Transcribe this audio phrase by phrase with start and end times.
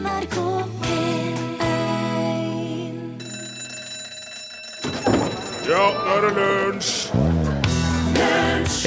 [0.00, 0.36] NRK
[0.80, 1.40] P1
[5.68, 6.94] Ja, nå er det lunsj!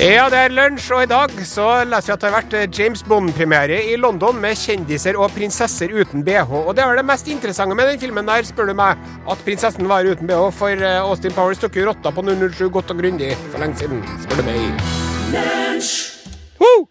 [0.04, 3.04] Ja, det er lunsj, og i dag så leser vi at det har vært James
[3.06, 6.50] Bond-premiere i London med kjendiser og prinsesser uten bh.
[6.50, 8.98] Og det var det mest interessante med den filmen der, spør du meg,
[9.30, 10.50] at prinsessen var uten bh.
[10.58, 14.04] For eh, Austin Powers tok jo rotta på 007 godt og grundig for lenge siden,
[14.26, 14.62] spør du meg.
[16.64, 16.88] Woo!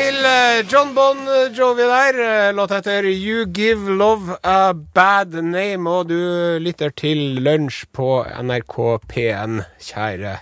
[0.00, 1.18] Til eh, John Bon
[1.52, 2.16] Jovi der.
[2.52, 6.16] Låt Låta heter You Give Love a Bad Name, og du
[6.62, 8.76] lytter til Lunsj på NRK
[9.10, 9.58] P1,
[9.90, 10.38] kjære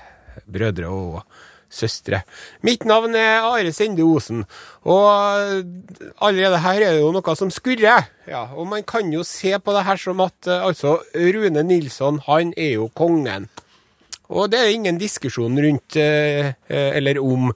[0.46, 1.24] brødre og
[1.70, 2.22] søstre.
[2.62, 4.44] Mitt navn er Are Sende Osen,
[4.86, 5.10] og
[6.22, 8.06] allerede her er det jo noe som skurrer.
[8.30, 12.22] Ja, og man kan jo se på det her som at eh, altså, Rune Nilsson,
[12.28, 13.50] han er jo kongen.
[14.28, 17.48] Og det er ingen diskusjon rundt eh, eh, eller om.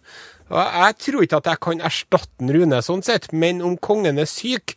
[0.53, 4.75] Jeg tror ikke at jeg kan erstatte Rune sånn sett, men om kongen er syk,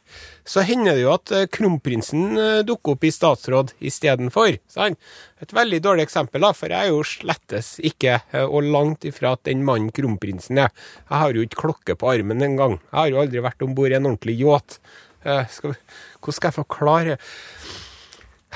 [0.48, 4.56] så hender det jo at eh, kronprinsen eh, dukker opp i statsråd istedenfor.
[4.56, 9.34] Et veldig dårlig eksempel, da, for jeg er jo slettes ikke, eh, og langt ifra
[9.36, 10.72] at den mannen kronprinsen er.
[11.10, 12.80] Jeg har jo ikke klokke på armen engang.
[12.94, 14.80] Jeg har jo aldri vært om bord i en ordentlig yacht.
[15.26, 17.18] Hvordan skal jeg forklare?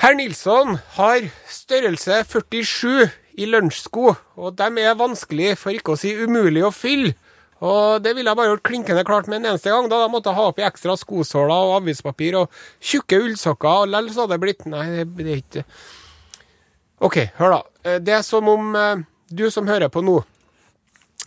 [0.00, 6.14] Herr Nilsson har størrelse 47 i lunsjsko, og de er vanskelig, for ikke å si
[6.16, 7.14] umulig, å fylle.
[7.60, 9.88] Og det ville jeg bare gjort klinkende klart med en eneste gang.
[9.92, 14.32] Da jeg måtte ha oppi ekstra skosåler og avispapir og tjukke ullsokker, og lell hadde
[14.32, 15.64] det blitt Nei, det er ikke
[17.04, 17.60] OK, hør, da.
[17.84, 20.18] Eh, Det er som om eh, du som hører på nå,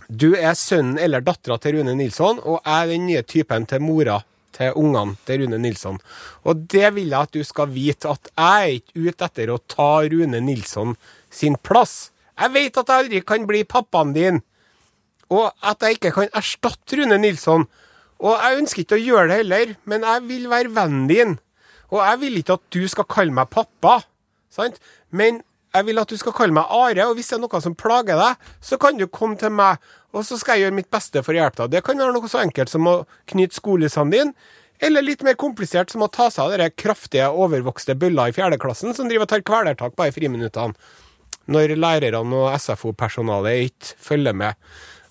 [0.09, 3.81] du er sønnen eller dattera til Rune Nilsson, og jeg er den nye typen til
[3.81, 4.19] mora
[4.53, 5.97] til ungene til Rune Nilsson.
[6.45, 9.61] Og det vil jeg at du skal vite, at jeg er ikke ute etter å
[9.65, 10.93] ta Rune Nilsson
[11.33, 12.11] sin plass.
[12.39, 14.41] Jeg vet at jeg aldri kan bli pappaen din,
[15.33, 17.65] og at jeg ikke kan erstatte Rune Nilsson.
[18.23, 21.33] Og jeg ønsker ikke å gjøre det heller, men jeg vil være vennen din.
[21.91, 23.99] Og jeg vil ikke at du skal kalle meg pappa,
[24.53, 24.79] sant?
[25.11, 25.41] Men
[25.73, 28.19] jeg vil at du skal kalle meg Are, og hvis det er noe som plager
[28.19, 29.81] deg, så kan du komme til meg,
[30.13, 31.77] og så skal jeg gjøre mitt beste for å hjelpe deg.
[31.77, 32.99] Det kan være noe så enkelt som å
[33.31, 34.51] knytte skolissene dine,
[34.83, 38.93] eller litt mer komplisert som å ta seg av de kraftige, overvokste bøller i fjerdeklassen
[38.97, 40.75] som driver og tar kvelertak bare i friminuttene,
[41.51, 44.59] når lærerne og SFO-personalet ikke følger med.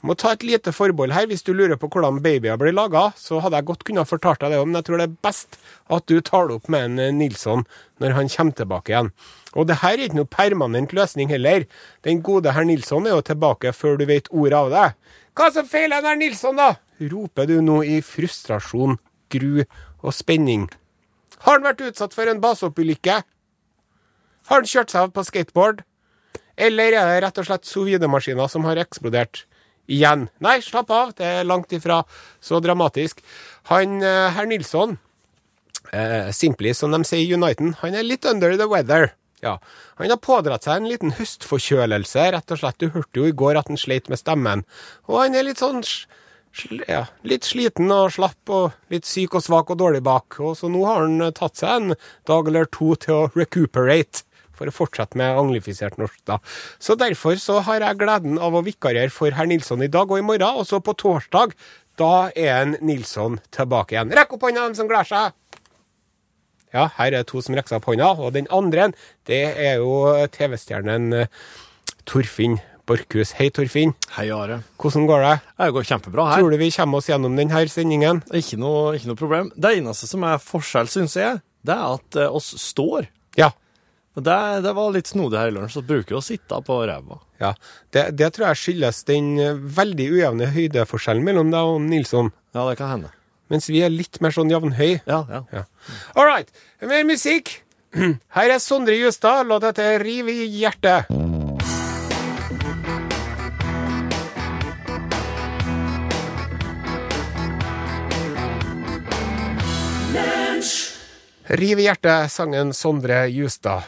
[0.03, 1.29] Må ta et lite forbehold her.
[1.31, 4.51] Hvis du lurer på hvordan babyer blir laga, så hadde jeg godt kunnet fortalt deg
[4.51, 5.59] det òg, men jeg tror det er best
[5.95, 7.63] at du tar det opp med en eh, Nilsson
[8.03, 9.13] når han kommer tilbake igjen.
[9.55, 11.69] Og det her er ikke noe permanent løsning heller.
[12.03, 14.89] Den gode herr Nilsson er jo tilbake før du vet ordet av det.
[15.39, 16.75] Hva som feiler herr Nilsson, da?
[17.11, 18.99] roper du nå i frustrasjon,
[19.33, 19.63] gru
[20.03, 20.69] og spenning.
[21.47, 23.23] Har han vært utsatt for en baseoppulykke?
[24.51, 25.83] Har han kjørt seg av på skateboard?
[26.57, 29.47] Eller er det rett og slett sous vide-maskiner som har eksplodert?
[29.91, 30.29] Igjen.
[30.41, 32.03] Nei, slapp av, det er langt ifra
[32.41, 33.19] så dramatisk.
[33.73, 34.95] Han eh, herr Nilsson,
[35.91, 39.11] eh, simply som de sier i Uniten, han er litt under the weather.
[39.43, 39.57] Ja,
[39.99, 42.79] Han har pådratt seg en liten høstforkjølelse, rett og slett.
[42.79, 44.63] Du hørte jo i går at han sleit med stemmen.
[45.11, 45.83] Og han er litt sånn
[46.87, 50.39] ja, litt sliten og slapp og litt syk og svak og dårlig bak.
[50.39, 51.97] Og så nå har han eh, tatt seg en
[52.29, 54.23] dag eller to til å recuperate
[54.57, 56.39] for å fortsette med anglifisert norsk, da.
[56.83, 60.21] Så derfor så har jeg gleden av å vikariere for herr Nilsson i dag og
[60.21, 61.55] i morgen, og så på torsdag,
[62.01, 64.13] da er en Nilsson tilbake igjen.
[64.17, 65.39] Rekk opp hånda, dem som gleder seg!
[66.73, 68.93] Ja, her er to som rekker seg opp hånda, og den andre,
[69.29, 69.93] det er jo
[70.33, 71.41] TV-stjernen eh,
[72.09, 72.57] Torfinn
[72.89, 73.35] Borchhus.
[73.39, 73.93] Hei, Torfinn.
[74.17, 74.59] Hei, Are.
[74.81, 75.35] Hvordan går det?
[75.61, 76.41] Det går kjempebra her.
[76.41, 78.23] Tror du vi kommer oss gjennom denne sendingen?
[78.35, 79.53] Ikke noe, ikke noe problem.
[79.55, 83.07] Det eneste som er forskjell, syns jeg, det er at eh, oss står.
[83.39, 83.53] Ja.
[84.15, 87.17] Det, det var litt snodig her i lunsj, så bruker vi å sitte på ræva.
[87.41, 87.55] ja.
[87.93, 92.29] Det, det tror jeg skyldes den eh, veldig ujevne høydeforskjellen mellom deg og Nilsson.
[92.53, 93.13] Ja, det kan hende.
[93.53, 95.01] Mens vi er litt mer sånn jevnhøy.
[95.09, 95.43] Ja, ja.
[95.53, 95.65] Ja.
[96.17, 96.49] All right.
[96.85, 97.63] Mer musikk.
[98.37, 99.49] Her er Sondre Justad.
[99.49, 101.09] La dette rive i hjertet'.
[111.53, 113.83] Riv i hjertet, sangen Sondre Justad.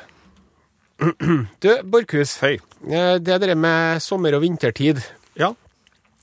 [1.61, 2.37] Du, Borchhus.
[2.43, 2.59] Hei.
[2.91, 5.03] eh, Det dere med sommer- og vintertid.
[5.37, 5.53] Ja.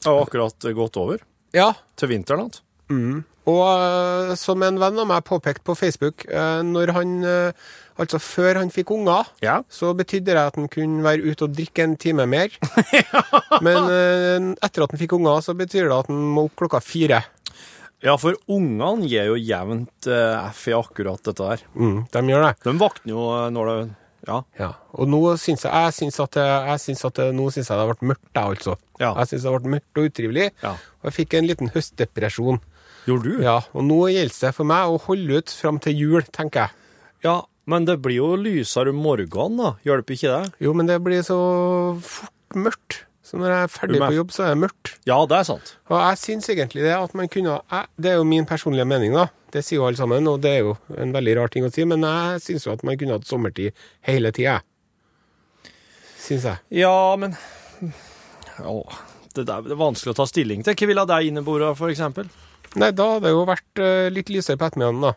[0.02, 1.20] Det har akkurat gått over
[1.54, 3.24] Ja, til vinteren igjen.
[3.52, 7.14] Og eh, som en venn av meg påpekte på Facebook, eh, når han
[8.02, 9.60] Altså før han fikk unger, Ja.
[9.70, 12.50] så betydde det at han kunne være ute og drikke en time mer.
[13.62, 16.80] Men eh, etter at han fikk unger, så betyr det at han må opp klokka
[16.82, 17.20] fire.
[18.02, 21.62] Ja, for ungene gir jo jevnt F i akkurat dette her.
[21.78, 22.54] Mm, de gjør det.
[22.66, 23.78] De våkner jo når det
[24.28, 24.42] Ja.
[24.60, 24.72] Ja.
[24.94, 27.92] Og nå syns jeg, jeg synes at, jeg synes at nå syns jeg det har
[27.94, 28.76] vært mørkt, jeg, altså.
[29.02, 29.14] Ja.
[29.18, 30.50] Jeg syns det har vært mørkt og utrivelig.
[30.62, 30.74] Ja.
[31.02, 32.62] Og jeg fikk en liten høstdepresjon.
[33.08, 33.40] Gjorde du?
[33.42, 36.78] Ja, og nå gjelder det for meg å holde ut fram til jul, tenker jeg.
[37.26, 37.40] Ja,
[37.70, 39.72] men det blir jo lysere om morgenen, da.
[39.86, 40.54] Hjelper ikke det?
[40.66, 41.40] Jo, men det blir så
[42.06, 43.04] fort mørkt.
[43.24, 44.94] Så når jeg er ferdig er- på jobb, så er det mørkt.
[45.06, 45.76] Ja, det er sant.
[45.90, 49.14] Og jeg syns egentlig det at man kunne jeg, Det er jo min personlige mening,
[49.14, 49.28] da.
[49.52, 51.84] Det sier jo alle sammen, og det er jo en veldig rar ting å si,
[51.86, 53.74] men jeg syns jo at man kunne hatt sommertid
[54.08, 54.62] hele tida.
[56.22, 56.58] Syns jeg.
[56.82, 57.36] Ja, men
[58.62, 58.86] Å,
[59.34, 60.76] det, der, det er vanskelig å ta stilling til.
[60.78, 62.28] Hva ville deg innebore, for eksempel?
[62.76, 65.14] Nei, da hadde det jo vært eh, litt lysere på ettermiddagen, da.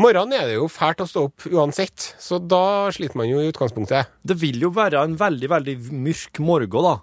[0.00, 3.50] Morgenen er det jo fælt å stå opp uansett, så da sliter man jo i
[3.52, 4.10] utgangspunktet.
[4.26, 6.94] Det vil jo være en veldig, veldig mørk morgen, da.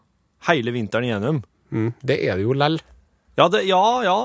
[0.49, 1.39] Hele vinteren igjennom.
[1.71, 2.81] Mm, det er det jo lell.
[3.39, 4.17] Ja, det, ja, ja.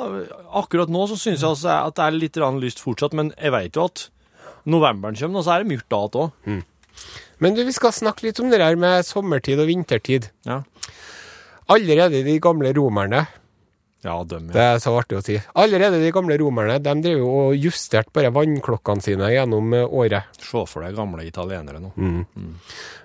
[0.58, 3.78] Akkurat nå så syns jeg altså at det er litt lyst fortsatt, men jeg vet
[3.78, 4.08] jo at
[4.66, 6.64] novemberen kommer, og så er det mørkt da òg.
[7.38, 10.30] Men du, vi skal snakke litt om det her med sommertid og vintertid.
[10.48, 10.62] Ja.
[11.70, 13.26] Allerede de gamle romerne
[14.06, 15.36] ja, døm, Det er så artig å si.
[15.58, 20.30] Allerede de gamle romerne de drev jo og justerte bare vannklokkene sine gjennom eh, året.
[20.38, 21.90] Se for deg gamle italienere nå.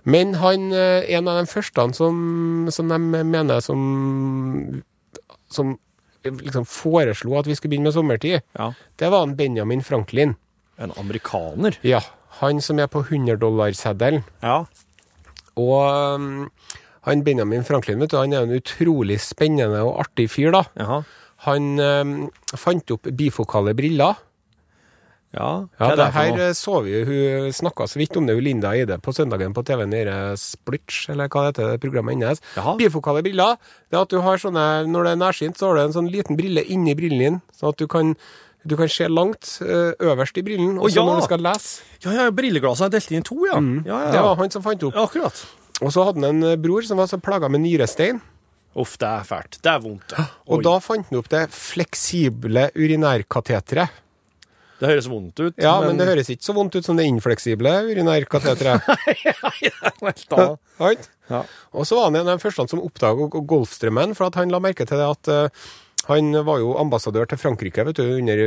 [0.06, 3.81] Men han, eh, en av de første som, som de mener som,
[5.50, 5.74] som
[6.24, 8.71] liksom foreslo at vi skulle begynne med sommertid, Ja.
[9.01, 10.36] det var en Benjamin Franklin.
[10.77, 11.77] En amerikaner.
[11.86, 12.00] Ja,
[12.42, 14.24] han som er på 100-dollarseddelen.
[14.42, 14.63] Ja.
[15.57, 16.50] Og um,
[17.07, 20.51] han Benjamin Franklin vet du, han er en utrolig spennende og artig fyr.
[20.53, 20.63] da.
[20.77, 21.00] Jaha.
[21.48, 22.12] Han um,
[22.53, 24.19] fant opp bifokale briller.
[25.31, 26.45] Ja, Ja, hva er det det her noe?
[26.50, 29.63] eh, så vi Hun snakka så vidt om det, hun Linda Eide, på søndagen på
[29.63, 32.42] TV nede Splitch, eller hva det heter, det programmet hennes.
[32.77, 33.56] Bifokale briller.
[33.88, 36.12] Det er at du har sånne, Når det er nærsynt, så har du en sånn
[36.12, 38.12] liten brille inni brillen din, sånn at du kan,
[38.68, 41.07] du kan se langt eh, øverst i brillen, også oh, ja!
[41.07, 41.81] når du skal lese.
[42.03, 43.56] Ja, ja, brilleglasset er delt inn i to, ja.
[43.88, 45.00] ja, ja, Det var han som fant opp.
[45.00, 45.45] Ja, Akkurat.
[45.81, 48.22] Og så hadde han en eh, bror som var så plaga med nyrestein.
[48.80, 49.57] Uff, det er fælt.
[49.60, 50.13] Det er vondt.
[50.13, 50.28] det.
[50.48, 54.00] Og da fant han opp det fleksible urinærkateteret.
[54.81, 55.57] Det høres vondt ut.
[55.62, 56.00] Ja, men...
[56.00, 58.88] det høres ikke så vondt ut som det infleksible urinærkateteret.
[60.24, 61.12] Sant?
[61.30, 61.44] Ja.
[61.75, 64.62] Og så var han en av de første som oppdaga Golfstrømmen, for at han la
[64.63, 65.68] merke til det at uh,
[66.10, 68.42] han var jo ambassadør til Frankrike vet du, under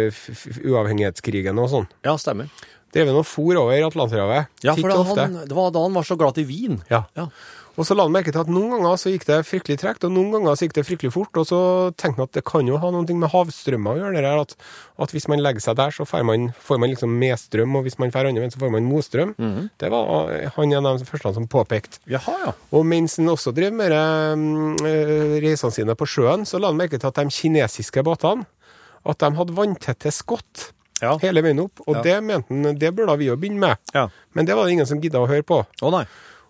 [0.72, 1.86] uavhengighetskrigen og sånn.
[2.06, 2.50] ja, stemmer.
[2.94, 4.54] Drev han og for over Atlanterhavet.
[4.62, 6.80] Ja, for det, han, det var da han var så glad i vin.
[6.92, 7.04] Ja.
[7.18, 7.28] Ja.
[7.74, 10.12] Og så la han merke til at noen ganger så gikk det fryktelig tregt, og
[10.14, 11.34] noen ganger så gikk det fryktelig fort.
[11.40, 11.58] Og så
[11.98, 14.54] tenkte han at det kan jo ha noe med havstrømmer å gjøre, det der, at,
[15.02, 17.98] at hvis man legger seg der, så får man, får man liksom medstrøm, og hvis
[17.98, 19.34] man drar andre veien, så får man motstrøm.
[19.34, 19.68] Mhm.
[19.82, 21.98] Det var eh, han en av de første som påpekte.
[22.10, 22.54] Jaha, ja.
[22.78, 27.00] Og mens han også drev med øh, reisene sine på sjøen, så la han merke
[27.00, 28.46] til at de kinesiske båtene
[29.04, 30.70] at de hadde vanntette skott
[31.02, 31.16] Ja.
[31.18, 31.80] hele veien opp.
[31.88, 32.02] Og Ja.
[32.02, 33.76] det mente han det burde vi jo begynne med.
[33.94, 34.08] Ja.
[34.34, 35.64] Men det var det ingen som gidda å høre på.
[35.82, 36.04] Å nei.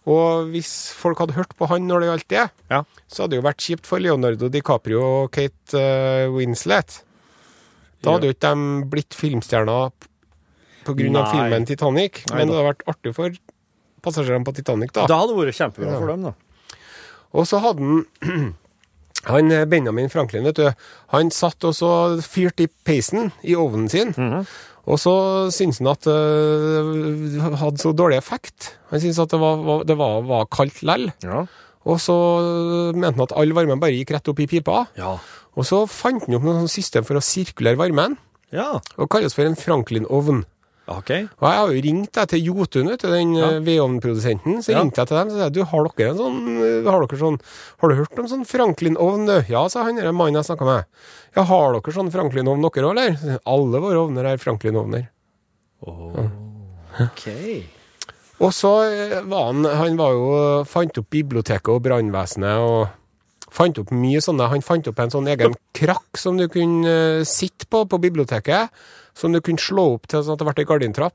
[0.06, 2.82] Og hvis folk hadde hørt på han når det gjaldt det, Ja.
[3.08, 7.02] så hadde det jo vært kjipt for Leonardo DiCaprio og Kate uh, Winslet.
[8.02, 9.92] Da hadde jo ikke de blitt filmstjerner av
[10.84, 12.52] filmen Titanic, Nei men da.
[12.52, 13.30] det hadde vært artig for
[14.04, 15.06] passasjerene på Titanic, da.
[15.08, 16.34] Det hadde vært kjempebra for dem, da.
[17.32, 18.04] Og så hadde han
[19.30, 20.68] Han eh, Benjamin Franklin, vet du,
[21.14, 21.90] han satt og så
[22.24, 24.14] fyrte i peisen i ovnen sin.
[24.84, 25.14] Og så
[25.54, 28.74] syntes han at det hadde så dårlig effekt.
[28.90, 31.08] Han syntes at det var, var, det var, var kaldt lell.
[31.24, 31.46] Ja.
[31.88, 32.14] Og så
[32.96, 34.84] mente han at all varmen bare gikk rett opp i pipa.
[35.00, 35.14] Ja.
[35.56, 38.18] Og så fant han opp noe system for å sirkulere varmen,
[38.54, 38.74] Ja.
[39.00, 40.44] og kalles for en Franklin-ovn.
[40.86, 41.10] OK.
[41.40, 43.50] Og jeg har jo ringt deg til Jotun, til den Ja.
[43.54, 43.60] ja.
[43.64, 44.58] vedovnprodusenten.
[44.60, 44.82] Så Ja.
[44.82, 47.38] ringte jeg til dem og sa du, har dere en sånn, har dere sånn
[47.80, 49.26] Har du hørt om sånn Franklin-ovn?
[49.26, 50.84] du?» Ja, sa han mannen jeg snakka med.
[51.36, 53.40] Ja, har dere sånn Franklin-ovn dere òg, eller?
[53.46, 55.08] Alle våre ovner er Franklin-ovner.
[57.00, 57.24] OK.
[58.42, 60.28] Og så eh, var han Han var jo
[60.68, 62.88] fant opp biblioteket og brannvesenet og
[63.54, 66.88] fant opp mye sånne Han fant opp en sånn egen krakk som du kunne
[67.20, 68.70] eh, sitte på på biblioteket.
[69.14, 71.14] Som du kunne slå opp til sånn at det ble ei gardintrapp.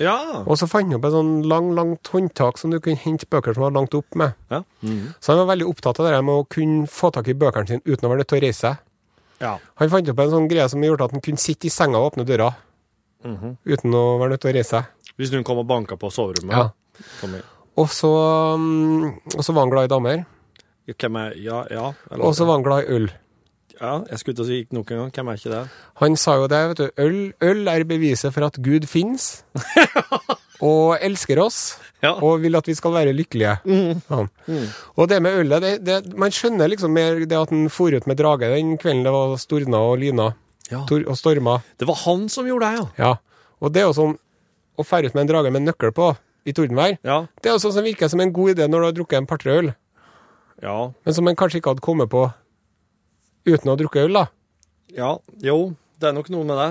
[0.00, 0.14] Ja.
[0.46, 3.52] Og så fant han opp en sånn lang, langt håndtak som du kunne hente bøker
[3.54, 4.32] som var langt opp med.
[4.50, 4.62] Ja.
[4.82, 5.14] Mhm.
[5.20, 7.68] Så han var veldig opptatt av det der med å kunne få tak i bøkene
[7.68, 8.76] sine uten å være nødt til å reise seg.
[9.40, 9.58] ja.
[9.76, 12.12] Han fant opp en sånn greie som gjorde at han kunne sitte i senga og
[12.14, 12.54] åpne døra.
[13.24, 13.56] Mhm.
[13.66, 14.84] Uten å være nødt til å reise seg.
[15.18, 16.70] Hvis noen kom og banka på soverommet Ja.
[17.76, 18.08] Og så,
[18.56, 20.24] mm, og så var han glad i damer.
[20.86, 21.92] Ja, Hvem er Ja, ja.
[22.10, 23.10] eller- Og så var han glad i øl.
[23.80, 25.10] Ja, jeg skulle til å si noen gang.
[25.14, 25.62] Hvem er ikke det?
[26.02, 27.02] Han sa jo det, vet du.
[27.02, 29.44] Øl, øl er beviset for at Gud finnes.
[30.62, 31.60] og elsker oss.
[32.02, 32.12] Ja.
[32.18, 33.56] Og vil at vi skal være lykkelige.
[34.08, 34.28] Sånn.
[34.98, 38.08] Og det med ølet, det, det, man skjønner liksom mer det at han for ut
[38.10, 40.32] med drage den kvelden det var storna og lyna
[40.72, 40.84] Ja.
[40.88, 41.58] tor, og storma.
[41.78, 42.86] Det var han som gjorde det, ja.
[42.98, 43.12] Ja.
[43.62, 44.14] Og det er jo sånn
[44.80, 46.12] å fære ut med en drage med nøkkel på.
[46.44, 46.96] i tordenvær.
[47.06, 47.20] Ja.
[47.38, 49.26] Det er jo sånn som virker som en god idé når du har drukket en
[49.30, 49.68] par-tre øl,
[50.62, 50.90] Ja.
[51.04, 52.24] men som en kanskje ikke hadde kommet på
[53.46, 54.26] uten å ha drukket øl, da.
[54.96, 55.12] Ja.
[55.42, 55.58] Jo,
[56.00, 56.70] det er nok noe med det.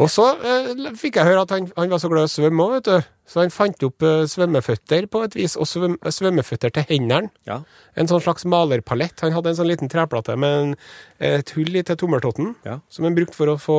[0.00, 2.64] Og så eh, fikk jeg høre at han, han var så glad i å svømme
[2.64, 3.08] òg, vet du.
[3.28, 7.28] Så han fant opp eh, svømmeføtter på et vis, og svøm, svømmeføtter til hendene.
[7.48, 7.58] Ja.
[8.00, 9.20] En sånn slags malerpalett.
[9.22, 10.72] Han hadde en sånn liten treplate med en,
[11.20, 12.78] et hull i til tommeltotten, Ja.
[12.88, 13.78] som han brukte for å få,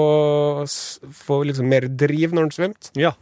[1.26, 2.94] få liksom mer driv når han svømte.
[3.02, 3.16] Ja.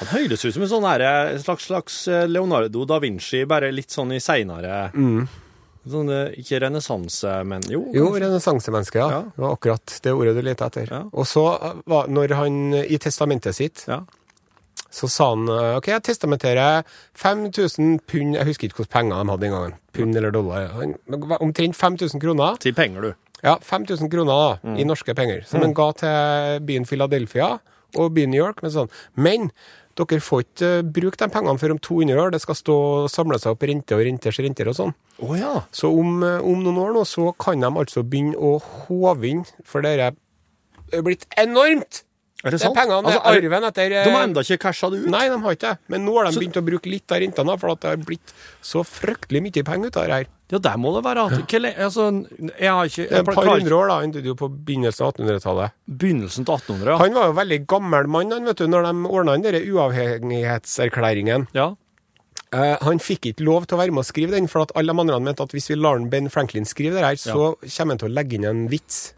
[0.00, 1.04] Han høres ut som en sånn her,
[1.44, 4.86] slags, slags eh, Leonardo da Vinci, bare litt sånn i seinere
[5.92, 7.84] sånn, Ikke renessanse, men jo.
[7.94, 9.08] Jo, renessansemenneske, ja.
[9.10, 9.22] Ja.
[9.34, 10.88] Det var akkurat det ordet du lette etter.
[10.90, 11.02] Ja.
[11.12, 14.02] Og så eh, var, når han i testamentet sitt Ja.
[14.96, 16.84] Så sa han eh, OK, jeg testamenterer
[17.18, 19.78] 5000 pund Jeg husker ikke hvilke penger de hadde den gangen.
[19.96, 20.72] Pund eller dollar.
[21.40, 22.60] Omtrent 5000 kroner.
[22.62, 23.14] Til penger, du.
[23.44, 25.44] Ja, 5000 kroner da, i norske penger.
[25.48, 27.56] Som han ga til byen Philadelphia
[27.96, 28.62] og byen New York.
[28.64, 28.92] Men, sånn.
[29.14, 29.50] men
[29.96, 32.32] dere får ikke eh, bruke de pengene før om 200 år.
[32.34, 32.76] Det skal stå
[33.12, 34.94] samle seg opp rente og renters renter og sånn.
[35.24, 35.54] Oh, ja.
[35.72, 39.46] Så om, eh, om noen år nå, så kan de altså begynne å håve inn,
[39.64, 42.02] for det er blitt enormt!
[42.44, 42.76] Er det Det er sant?
[42.76, 45.06] pengene, det Altså, er arven etter eh, De har enda ikke casha det ut?
[45.10, 45.78] Nei, de har ikke det.
[45.88, 48.32] Men nå har de Så- begynt å bruke litt av rentene, for det har blitt
[48.62, 50.26] så fryktelig mye penger ut av det her.
[50.52, 51.24] Ja, der må det være.
[51.60, 52.26] le- altså,
[52.60, 54.00] jeg har ikke Det er et par hundre år, da.
[54.00, 55.70] Han døde jo på begynnelsen av 1800-tallet.
[55.90, 56.98] Begynnelsen til 1800, ja.
[56.98, 61.48] Han var jo veldig gammel mann, han, vet du, når de ordna den uavhengighetserklæringen.
[61.54, 61.74] ja.
[62.54, 65.00] Uh, han fikk ikke lov til å være med å skrive den, for alle de
[65.02, 68.08] andre mente at hvis vi lar Ben Franklin skrive det her, så kommer han til
[68.08, 69.14] å legge inn en vits.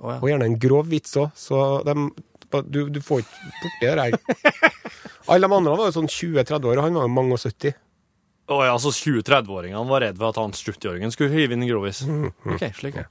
[0.00, 0.16] Oh, ja.
[0.18, 1.94] Og gjerne en grov vits òg, så de,
[2.66, 4.74] du, du får ikke borti det her.
[5.30, 7.76] Alle de andre var jo sånn 20-30 år, og han var jo mange og 70.
[8.50, 12.02] Oh, ja, altså 20-30-åringene var redd for at han 70-åringen skulle hive inn grovis.
[12.50, 12.98] OK, slik.
[12.98, 13.06] er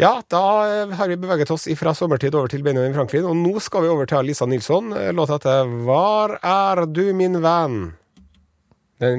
[0.00, 3.60] Ja, da eh, har vi beveget oss fra sommertid over til Benjamin Franklin, og nå
[3.64, 4.92] skal vi over til Lisa Nilsson.
[4.96, 7.92] Eh, Låta heter 'Var er du, min venn'?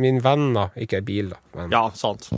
[0.02, 1.38] Min venn, da, ikke bil, da.
[1.54, 1.70] Men.
[1.72, 2.32] Ja, sant.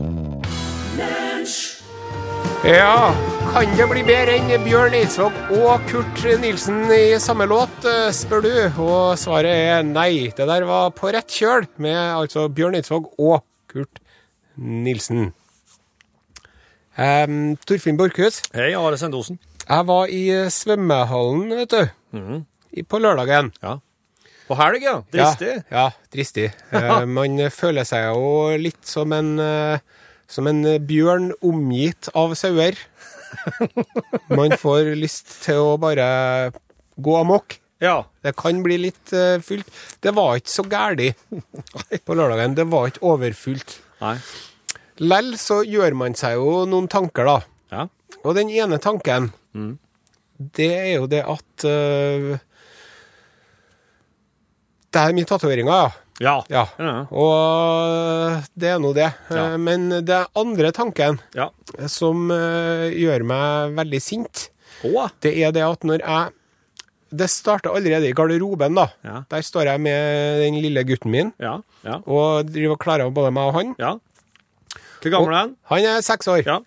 [2.64, 3.14] Ja,
[3.54, 8.44] kan det bli bedre enn Bjørn Eidsvåg og Kurt Nilsen i samme låt, eh, spør
[8.44, 8.52] du?
[8.84, 10.30] Og svaret er nei.
[10.36, 14.02] Det der var på rett kjøl med altså Bjørn Eidsvåg og Kurt
[14.58, 15.32] Nilsen.
[17.00, 19.40] Um, Torfinn Borchhus, Hei, Are Sendosen.
[19.70, 22.44] jeg var i eh, svømmehallen, vet du.
[22.76, 23.54] I, på lørdagen.
[23.64, 23.78] Ja.
[24.50, 24.98] På helg, ja.
[25.14, 25.54] Dristig.
[25.72, 26.50] Ja, ja dristig.
[26.76, 29.80] Eh, man føler seg jo litt som en, eh,
[30.30, 32.78] som en bjørn omgitt av sauer.
[34.40, 36.08] Man får lyst til å bare
[37.00, 37.58] gå amok.
[37.80, 38.04] Ja.
[38.24, 39.70] Det kan bli litt uh, fylt.
[40.04, 41.12] Det var ikke så gæli
[42.06, 42.58] på lørdagen.
[42.58, 43.78] Det var ikke overfylt.
[44.04, 44.18] Nei.
[45.00, 47.38] Lell så gjør man seg jo noen tanker, da.
[47.72, 47.86] Ja.
[48.20, 49.30] Og den ene tanken,
[50.58, 52.36] det er jo det at uh,
[54.90, 55.90] Det er mye tatoveringer, ja.
[56.20, 56.36] Ja.
[56.52, 56.66] ja.
[56.80, 56.94] Ja.
[57.16, 59.08] Og det er nå det.
[59.32, 59.44] Ja.
[59.54, 61.50] Eh, Men det andre tanken, ja.
[61.88, 64.50] som øh, gjør meg veldig sint,
[64.88, 65.10] Åh.
[65.24, 66.36] det er det at når jeg
[67.10, 68.84] Det starter allerede i garderoben, da.
[69.04, 69.24] Ja.
[69.32, 71.56] Der står jeg med den lille gutten min ja.
[71.82, 71.96] Ja.
[72.06, 73.72] og driver og klarer av både meg og han.
[73.82, 73.96] Ja.
[75.02, 75.56] Hvor gammel er han?
[75.72, 76.44] Han er seks år.
[76.46, 76.60] Ja.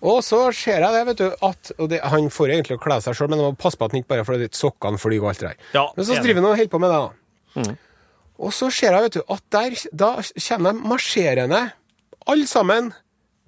[0.00, 3.16] Og så ser jeg det, vet du, at det, Han får egentlig å kle seg
[3.18, 5.42] sjøl, men han må passe på at han ikke bare får sokkene flyr og alt
[5.42, 5.58] det der.
[5.74, 7.00] Ja, men så driver han og holder på med det,
[7.66, 7.74] da.
[8.40, 10.10] Og så ser jeg, vet du, at der, da
[10.48, 11.60] kommer de marsjerende,
[12.30, 12.92] alle sammen.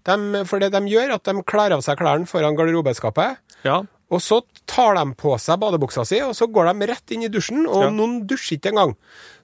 [0.04, 3.38] De, for det de gjør, at de kler av seg klærne foran garderobeskapet.
[3.64, 3.80] Ja.
[4.12, 7.30] Og så tar de på seg badebuksa si, og så går de rett inn i
[7.32, 7.62] dusjen.
[7.64, 7.90] Og Ja.
[7.94, 8.92] noen dusjer ikke engang.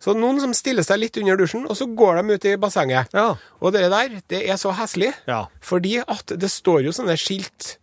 [0.02, 3.09] Så noen som stiller seg litt under dusjen, og så går de ut i bassenget.
[3.17, 3.37] Ja.
[3.62, 5.14] Og det der, det er så heslig.
[5.31, 5.47] Ja.
[5.62, 7.78] Fordi at det står jo sånne skilt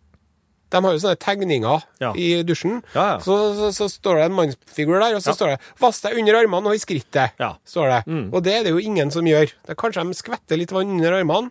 [0.70, 2.12] De har jo sånne tegninger Ja.
[2.18, 2.80] i dusjen.
[2.94, 3.18] Ja, ja.
[3.22, 6.34] Så, så, så står det en mannsfigur der, og så står det 'Vask deg under
[6.40, 7.36] armene og i skrittet'.
[7.38, 7.54] Mm.
[7.64, 8.32] står det.
[8.34, 9.46] Og det er det jo ingen som gjør.
[9.46, 11.50] Det er Kanskje de skvetter litt vann under armene,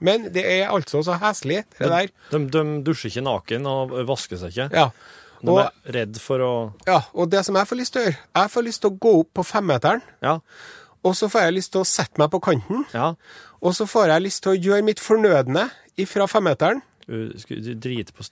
[0.00, 2.08] men det er altså så heslig, det der.
[2.30, 4.70] De, de dusjer ikke naken og vasker seg ikke.
[4.74, 4.90] Ja.
[5.44, 6.52] De Og, er redd for å
[6.86, 8.98] ja, og det som jeg får lyst til å gjøre Jeg får lyst til å
[8.98, 10.38] gå opp på femmeteren, Ja.
[11.04, 12.86] og så får jeg lyst til å sette meg på kanten.
[12.94, 13.14] Ja.
[13.60, 16.80] Og så får jeg lyst til å gjøre mitt fornødne ifra femmeteren.
[17.06, 18.24] Du drite på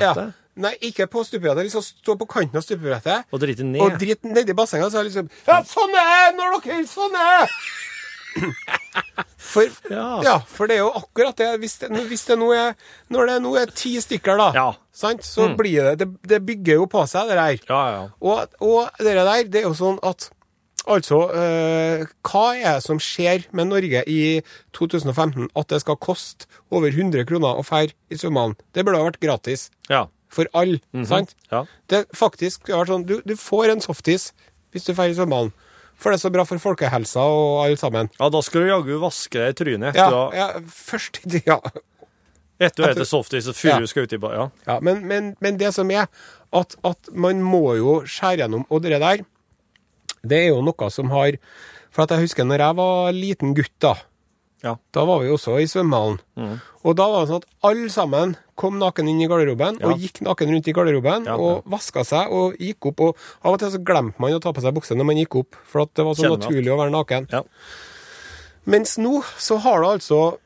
[0.00, 0.14] Ja.
[0.56, 1.66] Nei, ikke på stupebrettet.
[1.68, 3.24] Liksom stå på kanten av stupebrettet.
[3.32, 3.80] Og drite ned?
[3.84, 7.48] Og drite nedi bassenget, så er liksom Ja, sånn er det når dere sånn er!
[9.36, 10.20] For, Ja.
[10.24, 10.34] ja.
[10.50, 11.50] for det er jo akkurat det.
[11.62, 12.74] Hvis det, hvis det nå er
[13.12, 14.66] Når det nå er ti stykker, da, Ja.
[14.92, 17.60] sant, så blir det, det Det bygger jo på seg, det der.
[17.70, 18.02] Ja, ja.
[18.20, 20.30] Og, og det der, det er jo sånn at
[20.86, 24.40] Altså, eh, hva er det som skjer med Norge i
[24.76, 28.54] 2015 at det skal koste over 100 kroner å ferde i svømmehallen?
[28.72, 30.06] Det burde ha vært gratis Ja.
[30.30, 31.34] for alle, sant?
[31.50, 31.64] Ja.
[31.88, 34.30] Det faktisk har vært sånn, du, du får en softis
[34.72, 35.52] hvis du drar i svømmehallen.
[35.96, 38.10] For det er så bra for folkehelsa og alle sammen.
[38.20, 41.56] Ja, da skal du jaggu vaske deg i trynet etter å ja først Ja.
[42.60, 43.78] etter å ete softis før Ja.
[43.80, 44.34] du skal ut i bar.
[44.36, 44.44] Ja.
[44.68, 46.06] ja men, men, men det som er,
[46.52, 48.66] at, at man må jo skjære gjennom.
[48.70, 49.24] Og det der,
[50.28, 51.38] det er jo noe som har
[51.90, 53.94] For at jeg husker når jeg var liten gutt, da.
[54.64, 54.74] Ja.
[54.92, 56.18] Da var vi også i svømmehallen.
[56.84, 59.88] Og da var det sånn at alle sammen kom naken inn i garderoben, Ja.
[59.88, 63.00] og gikk naken rundt i garderoben, Ja, og vaska seg og gikk opp.
[63.00, 65.36] Og av og til så glemte man å ta på seg bukse når man gikk
[65.40, 67.28] opp, for at det var så Kjenner naturlig naturlig å være naken.
[67.32, 67.42] Ja.
[68.66, 70.38] Mens nå så har det altså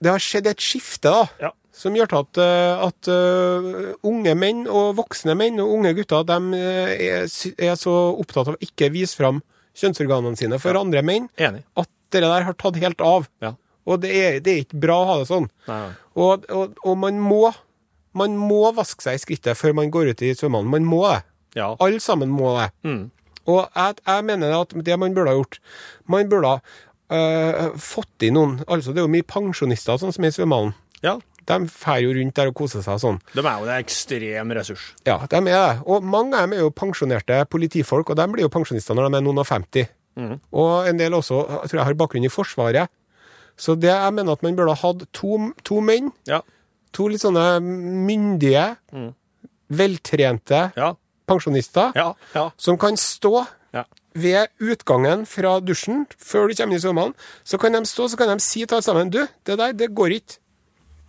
[0.00, 1.50] Det har skjedd et skifte, da.
[1.80, 1.84] Ja.
[1.84, 6.26] Som gjør til at, eh, at eh, unge menn og voksne menn og unge gutter
[6.28, 9.40] de eh, er, er så opptatt av å ikke vise fram
[9.80, 11.64] kjønnsorganene sine for andre menn Enig.
[11.80, 13.28] at det der har tatt helt av.
[13.40, 13.54] Ja.
[13.88, 15.46] Og det er, det er ikke bra å ha det sånn.
[16.18, 17.48] Og, og, og man må
[18.18, 20.70] man må vaske seg i skrittet før man går ut i svømmehallen.
[20.72, 21.20] Man må det.
[21.56, 21.72] Ja.
[21.78, 22.68] Alle sammen må det.
[22.82, 23.04] Mm.
[23.50, 25.56] Og jeg, jeg mener at det man burde ha gjort
[26.12, 26.58] Man burde ha
[27.16, 30.74] øh, fått i noen Altså, det er jo mye pensjonister sånn som er i svømmehallen.
[31.06, 31.16] ja.
[31.46, 33.20] De drar jo rundt der og koser seg og sånn.
[33.34, 34.94] De er jo en ekstrem ressurs.
[35.06, 35.82] Ja, de er det.
[35.86, 39.16] Og mange av dem er jo pensjonerte politifolk, og de blir jo pensjonister når de
[39.16, 39.88] er noen og 50.
[40.16, 40.40] Mm.
[40.52, 42.88] Og en del også jeg tror jeg har bakgrunn i Forsvaret.
[43.56, 46.40] Så det jeg mener at man burde ha hatt to, to menn, Ja.
[46.92, 48.76] to litt sånne myndige,
[49.70, 50.94] veltrente Ja.
[51.26, 52.14] pensjonister, Ja.
[52.34, 52.50] Ja.
[52.56, 53.84] som kan stå Ja.
[54.14, 58.16] ved utgangen fra dusjen, før du kommer inn i svømmene, så kan de stå så
[58.16, 60.38] kan de si til alle sammen Du, det der, det går ikke.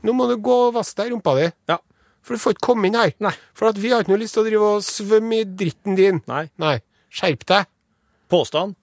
[0.04, 1.48] Nå må du gå og vaske deg i rumpa di.
[1.72, 1.80] ja.
[2.22, 3.16] For du får ikke komme inn her.
[3.18, 3.32] Nei.
[3.58, 6.20] For at vi har ikke noe lyst til å drive og svømme i dritten din.
[6.30, 6.44] Nei.
[6.62, 6.76] Nei.
[7.10, 7.66] Skjerp deg.
[8.30, 8.76] Påstand.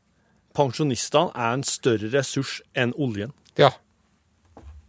[0.58, 3.30] Pensjonistene er en større ressurs enn oljen.
[3.60, 3.70] Ja.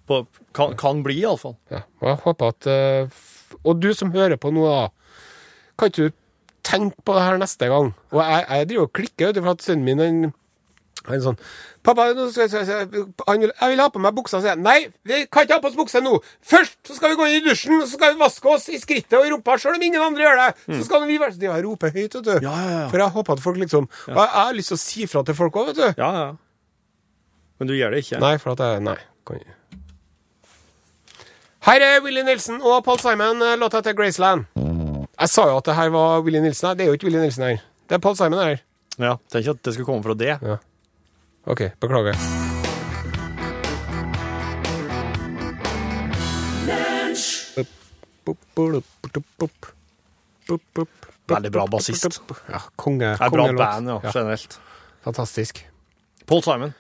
[0.10, 0.24] På,
[0.58, 1.60] kan, kan bli, iallfall.
[1.70, 1.84] ja.
[2.02, 3.22] Og jeg håper at eh,
[3.62, 4.90] Og du som hører på nå, da.
[5.78, 6.18] Kan ikke du
[6.66, 7.94] tenke på det her neste gang?
[8.10, 10.20] Og jeg, jeg driver og klikker, for at sønnen min han,
[11.06, 11.38] han er sånn
[11.86, 14.42] Pappa, nå skal jeg, vil, ha på meg buksa.
[14.42, 16.18] Så jeg nei, vi kan ikke ha på oss bukse nå.
[16.44, 18.80] Først så skal vi gå inn i dusjen, og så skal vi vaske oss i
[18.82, 20.50] skrittet og i rumpa, sjøl om ingen andre gjør det.
[20.68, 22.36] Så skal vi være de roper høyt, vet du.
[22.44, 22.84] Ja, ja, ja.
[22.92, 25.40] For jeg håper at folk liksom Og jeg, har lyst til å si fra til
[25.40, 25.88] folk òg, vet du.
[26.04, 26.28] Ja, ja.
[27.60, 28.20] Men du gjør det ikke?
[28.24, 29.00] Nei, for at jeg Nei.
[29.28, 29.56] Kan ikke.
[31.70, 34.48] Her er Willy Nilsen og Paul Simon, eh, låta til Graceland.
[35.20, 36.80] Jeg sa jo at det her var Willy Nilsen her.
[36.80, 37.64] Det er jo ikke Willy Nilsen her.
[37.88, 38.62] Det er Paul Simon her.
[39.00, 40.60] Ja, Tenk at det skulle komme fra det.
[41.46, 42.16] OK, beklager.
[51.30, 52.20] Veldig bra bassist.
[52.50, 53.14] Ja, konge.
[53.14, 53.62] Det er bra kongelåt.
[53.62, 54.60] band, ja, generelt.
[55.06, 55.64] Fantastisk.
[56.26, 56.74] Paul Simon.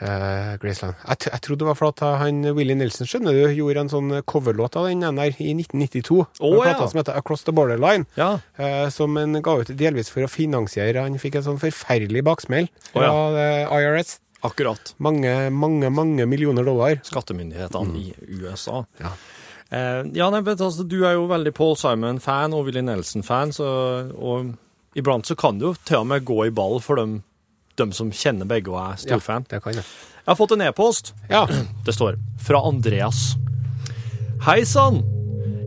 [0.00, 0.96] Eh, Graceland.
[1.04, 4.14] Jeg, jeg trodde det var for at han Willy Nilsen skjønner du, gjorde en sånn
[4.26, 6.16] coverlåt av den der i 1992.
[6.40, 6.88] Oh, En plate ja.
[6.88, 8.08] Som heter Across the Borderline.
[8.18, 8.30] Ja.
[8.58, 12.70] Uh, som han ga ut delvis for å finansiere Han fikk en sånn forferdelig baksmell
[12.88, 14.16] fra Å, eh, IRS.
[14.42, 14.94] Akkurat.
[14.98, 16.96] Mange, mange, mange millioner dollar.
[17.06, 18.08] Skattemyndighetene i
[18.40, 18.82] USA.
[18.98, 19.12] Ja.
[19.72, 23.68] Eh, ja, nei, vet, altså, Du er jo veldig Paul Simon-fan og Willy Nelson-fan, så
[24.12, 24.56] og
[24.98, 27.22] iblant så kan du jo til og med gå i ball for dem,
[27.80, 29.46] dem som kjenner begge og er storfan.
[29.48, 29.84] det kan jeg.
[30.22, 31.14] Jeg har fått en e-post.
[31.30, 31.46] Ja.
[31.86, 33.32] Det står fra Andreas.
[34.46, 35.02] Hei sann!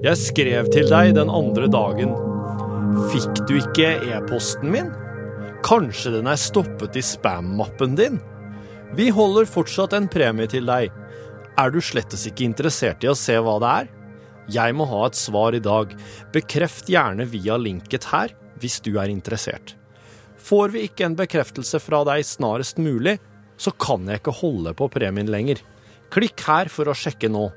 [0.04, 2.14] Jeg skrev til deg den andre dagen.
[3.12, 4.92] Fikk du ikke e-posten min?
[5.66, 8.20] Kanskje den er stoppet i spam-mappen din?
[8.96, 10.94] Vi holder fortsatt en premie til deg.
[11.58, 13.90] Er du slettes ikke interessert i å se hva det er?
[14.56, 15.96] Jeg må ha et svar i dag.
[16.36, 19.74] Bekreft gjerne via linket her, hvis du er interessert.
[20.46, 23.16] Får vi ikke en bekreftelse fra deg snarest mulig,
[23.58, 25.58] så kan jeg ikke holde på premien lenger.
[26.14, 27.52] Klikk her for å sjekke nå.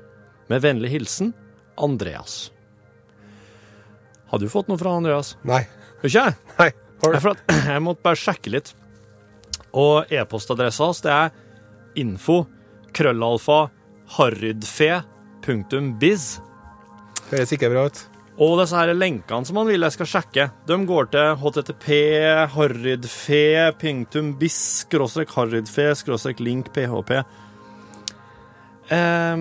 [0.49, 1.33] Med vennlig hilsen
[1.77, 2.51] Andreas.
[4.31, 5.35] Har du fått noe fra Andreas?
[5.45, 5.63] Nei.
[6.01, 6.33] Ikke jeg?
[6.57, 6.71] Nei.
[7.03, 7.19] Har du?
[7.21, 7.41] for at
[7.75, 8.69] jeg måtte bare sjekke litt.
[9.77, 11.29] Og e-postadressa hans, det er
[12.01, 12.37] info
[12.97, 13.59] krøllalfa
[14.17, 16.23] harrydfe.biz.
[17.29, 17.97] Høres ikke bra ut.
[18.39, 21.87] Og disse her lenkene som han vil jeg skal sjekke, de går til http
[22.55, 27.17] harrydfe.biz skråstrek harrydfe skråstrek link php.
[28.95, 29.37] Eh,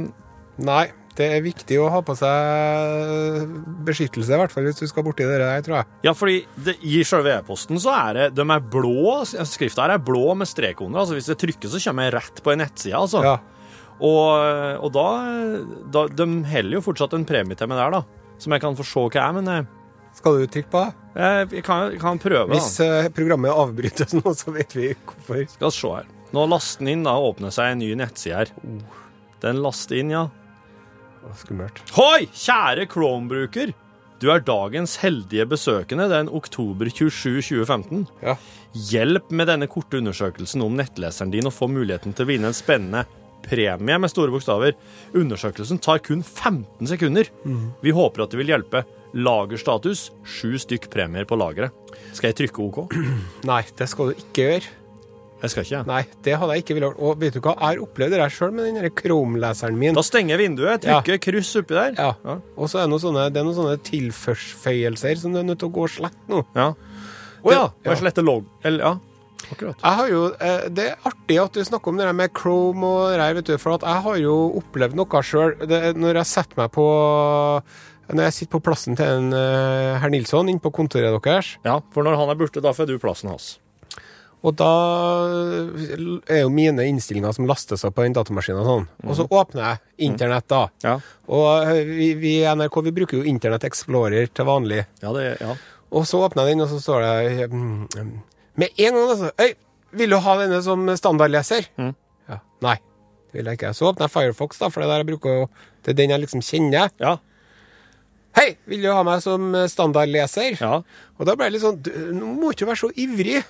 [0.66, 0.86] Nei.
[1.18, 3.48] Det er viktig å ha på seg
[3.88, 5.86] beskyttelse, i hvert fall hvis du skal borti det der, tror jeg.
[6.06, 9.16] ja, fordi det, i selve e-posten så er det De er blå.
[9.26, 11.00] Skrifta her er blå med strek under.
[11.02, 13.18] Altså hvis det trykker, så kommer jeg rett på en nettside, altså.
[13.26, 13.34] Ja.
[13.98, 14.30] Og,
[14.86, 15.06] og da,
[15.90, 18.02] da De heller jo fortsatt en premie til meg der, da.
[18.38, 19.66] Som jeg kan få se hva er, men jeg,
[20.18, 20.84] Skal du trykke på
[21.18, 22.46] jeg, jeg, kan, jeg kan prøve.
[22.52, 25.42] Hvis eh, programmet avbrytes nå, så vet vi hvorfor.
[25.50, 26.14] Skal vi se her.
[26.36, 27.16] Nå laster den inn, da.
[27.18, 28.52] Åpner seg en ny nettside her.
[29.42, 30.28] Den laster inn, ja.
[31.26, 31.82] Å, skummelt.
[31.96, 33.74] Hoi, kjære Chrome-bruker!
[34.18, 38.06] Du er dagens heldige besøkende den oktober 27 2015.
[38.24, 38.34] Ja.
[38.90, 42.56] Hjelp med denne korte undersøkelsen om nettleseren din og få muligheten til å vinne en
[42.56, 43.04] spennende
[43.44, 44.74] premie med store bokstaver.
[45.16, 47.30] Undersøkelsen tar kun 15 sekunder.
[47.84, 48.84] Vi håper at det vil hjelpe.
[49.16, 51.72] Lagerstatus sju stykk premier på lageret.
[52.12, 52.98] Skal jeg trykke OK?
[53.50, 54.74] Nei, det skal du ikke gjøre.
[55.38, 55.80] Jeg skal ikke.
[55.86, 57.00] Nei, det hadde jeg ikke villet gjort.
[57.06, 59.94] Og vet du hva, jeg har opplevd det sjøl med den Chrome-leseren min.
[59.94, 61.92] Da stenger jeg vinduet, trykker kryss oppi der.
[61.94, 62.08] Ja.
[62.26, 62.34] Ja.
[62.58, 65.70] Og så er det noen sånne, det noen sånne tilførsføyelser som du er nødt til
[65.70, 66.42] å gå og slette nå.
[66.58, 66.72] Ja.
[66.74, 67.60] Å ja.
[67.70, 67.92] Det- ja.
[67.92, 68.50] Jeg sletter logg...
[68.66, 68.94] Eller, ja.
[69.52, 69.76] Akkurat.
[69.82, 72.84] Jeg har jo, eh, Det er artig at du snakker om det der med Chrome
[72.84, 75.54] og det der, vet du, for at jeg har jo opplevd noe sjøl.
[75.96, 76.88] Når jeg setter meg på
[78.08, 81.80] Når jeg sitter på plassen til en, eh, herr Nilsson inne på kontoret deres, Ja,
[81.92, 83.58] for når han er borte, da får du plassen hans.
[84.42, 84.68] og da
[86.30, 88.86] er jo mine innstillinger som lastes opp på den datamaskinen og sånn.
[89.10, 90.68] Og så åpner jeg internett, da.
[90.84, 91.00] Ja.
[91.28, 94.86] Og eh, vi, i NRK vi bruker jo Internett Explorer til vanlig.
[95.02, 95.56] Ja, det, ja.
[95.90, 97.98] Og så åpner jeg den, og så står det
[98.58, 99.30] Med en gang, altså.
[99.38, 99.52] Øy,
[100.02, 101.68] vil du ha denne som standardleser?
[101.78, 101.94] Mm.
[102.28, 102.38] Ja.
[102.66, 102.74] Nei,
[103.30, 103.70] det vil jeg ikke.
[103.78, 105.46] Så åpner jeg Firefox, da, for det jeg bruker
[105.84, 106.90] Det er den jeg liksom kjenner.
[107.00, 107.16] Ja.
[108.36, 110.58] Hei, vil du ha meg som standardleser?
[110.60, 110.82] Ja.
[111.18, 111.80] Og da ble jeg litt sånn
[112.18, 113.40] Nå må du ikke være så ivrig.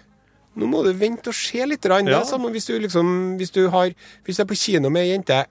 [0.58, 1.84] Nå må du vente og se litt.
[1.84, 1.98] Ja.
[2.06, 3.90] Det er samme hvis du liksom Hvis du har
[4.24, 5.44] Hvis du er på kino med ei jente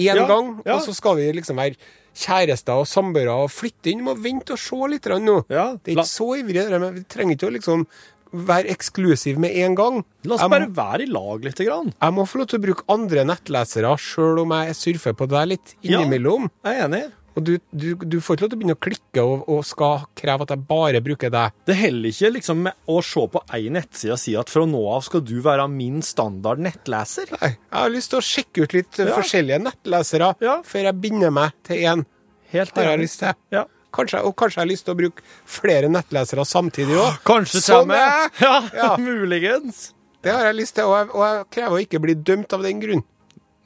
[0.00, 0.78] én Ja, gang, ja.
[0.78, 1.76] og så skal vi liksom være
[2.16, 4.00] kjærester og samboere og flytte inn.
[4.00, 5.34] Du må vente og se litt grann nå.
[5.52, 7.84] Ja, Det er la- ikke så ivrig, vi trenger ikke å liksom
[8.32, 10.04] være eksklusiv med en gang.
[10.24, 11.56] La oss må, bare være i lag litt.
[11.62, 11.92] grann.
[12.00, 15.48] jeg må få lov til å bruke andre nettlesere, sjøl om jeg surfer på deg
[15.48, 16.00] litt Ja.
[16.00, 17.02] Jeg er enig.
[17.34, 20.02] Og du, du, du får ikke lov til å begynne å klikke og, og skal
[20.20, 21.54] kreve at jeg bare bruker deg.
[21.64, 25.00] Det heller ikke liksom å se på ei nettside og si at fra nå av
[25.06, 27.32] skal du være min standard nettleser.
[27.40, 29.14] Nei, jeg har lyst til å sjekke ut litt Ja.
[29.16, 30.58] forskjellige nettlesere Ja.
[30.60, 32.04] før jeg binder meg til én.
[32.52, 33.06] Helt Har jeg enig.
[33.08, 33.32] lyst til.
[33.50, 33.64] Ja.
[33.92, 37.18] Kanskje, og kanskje jeg har lyst til å bruke flere nettlesere samtidig òg.
[37.28, 38.30] Kanskje Sånn til og er- med.
[38.40, 38.96] Ja, Ja.
[39.08, 39.92] muligens.
[40.22, 42.62] Det har jeg lyst til, og jeg, og jeg krever å ikke bli dømt av
[42.62, 43.04] den grunn.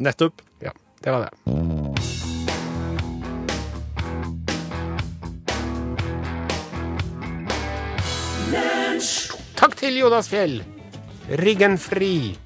[0.00, 0.42] Nettopp.
[0.64, 2.36] Ja, det var det.
[9.56, 10.60] Takk til Jonas Fjell.
[11.40, 12.36] Riggen fri.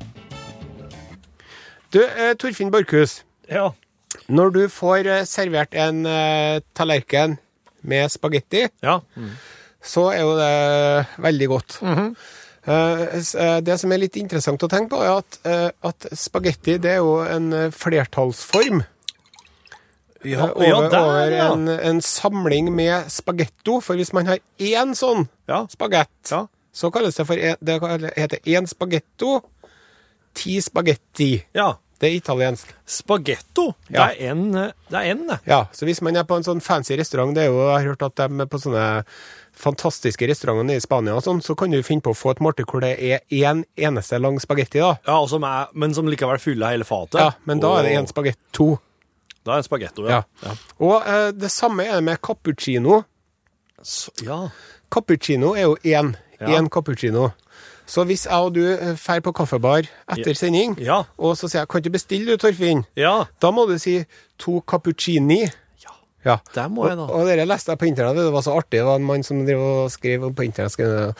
[1.92, 3.22] Du, eh, Torfinn Borchhus.
[3.50, 3.72] Ja.
[4.30, 7.36] Når du får eh, servert en eh, tallerken
[7.82, 9.00] med spagetti, Ja.
[9.82, 11.78] så er jo det veldig godt.
[11.82, 12.14] Mm
[12.70, 16.90] eh, det som er litt interessant å tenke på, er at, eh, at spagetti det
[16.92, 18.82] er jo en flertallsform.
[20.24, 23.78] Ja, over, ja, der, over en, en samling med spagetto.
[23.80, 25.62] For hvis man har én sånn Ja.
[25.72, 26.10] spagett,
[26.72, 29.40] så kalles det for en, Det heter én spagetto,
[30.34, 31.44] ti spagetti.
[31.54, 31.72] ja.
[32.00, 32.70] Det er italiensk.
[32.88, 33.66] Spagetto.
[33.90, 35.36] Det er en, det er en, det.
[35.50, 37.88] Ja, så hvis man er på en sånn fancy restaurant, det er jo, jeg har
[37.90, 38.84] hørt at de er på sånne
[39.60, 42.70] fantastiske restauranter i Spania og sånn, så kan du finne på å få et måltid
[42.70, 44.94] hvor det er én eneste lang spagetti, da.
[45.04, 47.20] Ja, og som er, men som likevel fyller hele fatet.
[47.20, 48.70] Ja, men da er det én spagetto.
[49.44, 50.22] Da er det spagetto, Ja.
[50.44, 50.56] ja.
[50.80, 53.02] Og eh, det samme er det med cappuccino.
[53.82, 54.46] Så, ja.
[54.92, 56.14] Cappuccino er jo én.
[56.40, 56.56] Ja.
[56.56, 57.30] Én cappuccino.
[57.90, 59.82] Så hvis jeg og du eh, drar på kaffebar
[60.14, 61.00] etter sending, Ja.
[61.18, 63.24] og så sier jeg 'kan du bestille du, Torfinn', Ja.
[63.42, 64.04] da må du si
[64.38, 65.40] to cappuccini.
[65.82, 65.90] Ja.
[66.24, 66.36] Ja.
[66.54, 67.02] Der må jeg da.
[67.02, 68.78] Og, og det leste jeg på internett, det var så artig.
[68.78, 71.14] Det var en mann som drev og skrev på internett.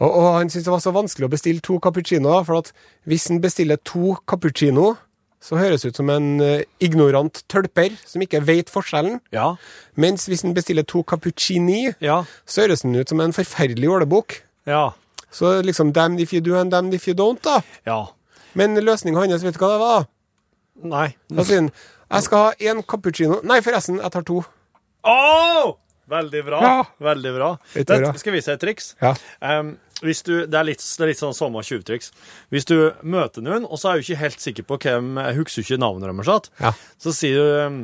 [0.00, 2.72] Og, og han syntes det var så vanskelig å bestille to cappuccinoer, for at
[3.06, 4.96] hvis han bestiller to cappuccino,
[5.40, 9.20] så høres ut som en eh, ignorant tølper som ikke vet forskjellen.
[9.32, 9.56] Ja.
[9.96, 12.24] Mens hvis han bestiller to cappuccini, Ja.
[12.46, 14.40] så høres den ut som en forferdelig ålebukk.
[14.66, 14.90] Ja.
[15.34, 17.60] Så liksom damn if you do and damn if you don't, da.
[17.88, 18.00] Ja.
[18.54, 20.06] Men løsninga hans, vet du hva det var?
[20.94, 21.08] Nei.
[21.34, 21.70] Han
[22.14, 24.42] jeg skal ha én cappuccino Nei, forresten, jeg tar to.
[25.08, 25.72] Åh!
[26.10, 26.60] Veldig bra.
[26.60, 26.84] Ja.
[27.00, 27.48] Veldig bra.
[27.72, 28.90] Det, skal vi vise et triks?
[29.00, 29.14] Ja.
[29.40, 32.10] Um, hvis du, det, er litt, det er litt sånn samme tjuvtriks.
[32.52, 35.64] Hvis du møter noen, og så er du ikke helt sikker på hvem Jeg husker
[35.64, 36.50] ikke navnet deres?
[36.60, 36.74] Ja.
[37.00, 37.82] så sier du um,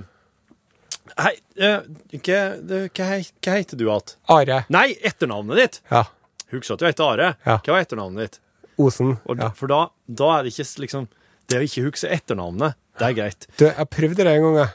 [1.16, 1.80] Hei, uh,
[2.20, 4.16] hva, hva, hva heter du igjen?
[4.30, 4.62] Are.
[4.70, 5.80] Nei, etternavnet ditt!
[5.90, 6.04] Ja.
[6.52, 7.30] Husk at du heter Are.
[7.46, 7.58] Ja.
[7.62, 8.40] Hva var etternavnet ditt?
[8.80, 9.16] Osen.
[9.28, 9.50] Og, Ja.
[9.56, 11.08] For da, da er det ikke liksom
[11.50, 13.46] Det å ikke huske etternavnet, det er greit.
[13.58, 14.72] Du, jeg prøvde det en gang, jeg.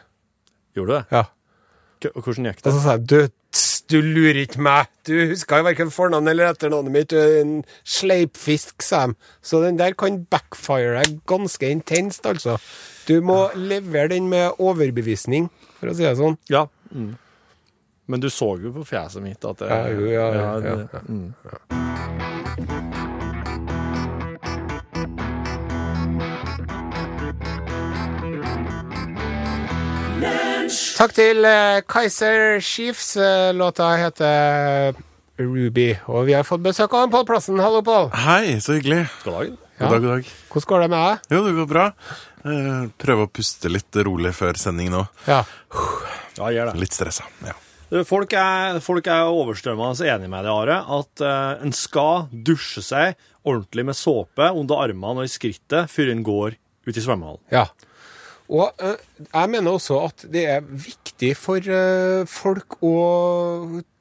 [0.76, 1.06] Gjorde du det?
[1.12, 1.26] Ja.
[2.16, 2.74] Og Hvordan gikk Og det?
[2.76, 3.20] så sa jeg du,
[3.56, 4.90] tss, du lurer ikke meg.
[5.08, 7.08] Du husker jo verken fornavnet eller etternavnet mitt.
[7.14, 7.54] Du er en
[7.86, 9.16] sleipfisk, sa de.
[9.42, 12.58] Så den der kan backfire ganske intenst, altså.
[13.08, 15.48] Du må levere den med overbevisning,
[15.80, 16.36] for å si det sånn.
[16.52, 16.66] Ja.
[16.92, 17.14] Mm.
[18.08, 21.00] Men du så jo på fjeset mitt at det, Ja, jo, ja, ja, det- ja.
[21.10, 21.34] Mm.
[30.96, 33.16] Takk til eh, Kaiser Chiefs.
[33.20, 34.96] Eh, låta heter
[35.38, 35.90] Ruby.
[36.08, 37.60] Og vi har fått besøk av Pål Plassen.
[37.60, 38.10] Hallo, Pål.
[38.16, 39.04] Hei, så hyggelig.
[39.26, 39.52] God dag.
[39.80, 40.30] God dag, god dag.
[40.54, 41.36] Hvordan går det med deg?
[41.36, 41.86] Jo, det går bra.
[42.46, 45.04] Eh, Prøve å puste litt rolig før sending nå.
[45.28, 45.42] Ja.
[46.40, 46.80] Ja, gjør det.
[46.86, 47.28] Litt stressa.
[47.46, 47.54] Ja.
[48.04, 53.16] Folk er, folk er overstrømmende enig med deg, Are, at uh, en skal dusje seg
[53.46, 57.44] ordentlig med såpe under armene og i skrittet før en går ut i svømmehallen.
[57.54, 57.68] ja.
[58.46, 58.94] Og uh,
[59.26, 62.92] jeg mener også at det er viktig for uh, folk å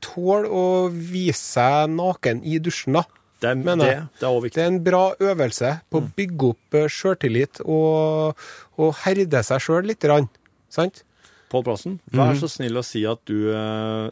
[0.05, 3.07] tåle å vise seg naken i dusjen, da.
[3.41, 4.05] Det, er- Mener det, jeg.
[4.21, 8.37] det er Det er en bra øvelse på å bygge opp sjøltillit og,
[8.81, 10.05] og herde seg sjøl litt.
[10.73, 11.03] Sant?
[11.55, 14.11] Pål Plassen, vær så snill å si at du, eh,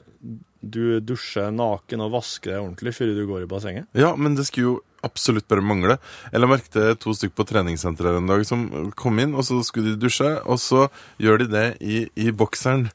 [0.63, 3.91] du dusjer naken og vasker deg ordentlig før du går i bassenget.
[3.99, 5.97] ja, men det skulle jo absolutt bare mangle.
[6.31, 9.97] Jeg merket merke to stykker på treningssenteret en dag som kom inn, og så skulle
[9.97, 10.87] de dusje, og så
[11.23, 12.87] gjør de det i, i bokseren.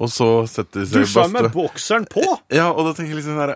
[0.00, 2.22] Og så setter seg Dusja med bokseren på!
[2.56, 3.50] Ja, og da tenker jeg liksom der,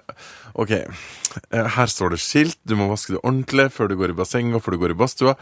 [0.60, 4.16] OK, eh, her står det skilt, du må vaske det ordentlig før du går i
[4.18, 5.32] bassenget og før du går i badstua.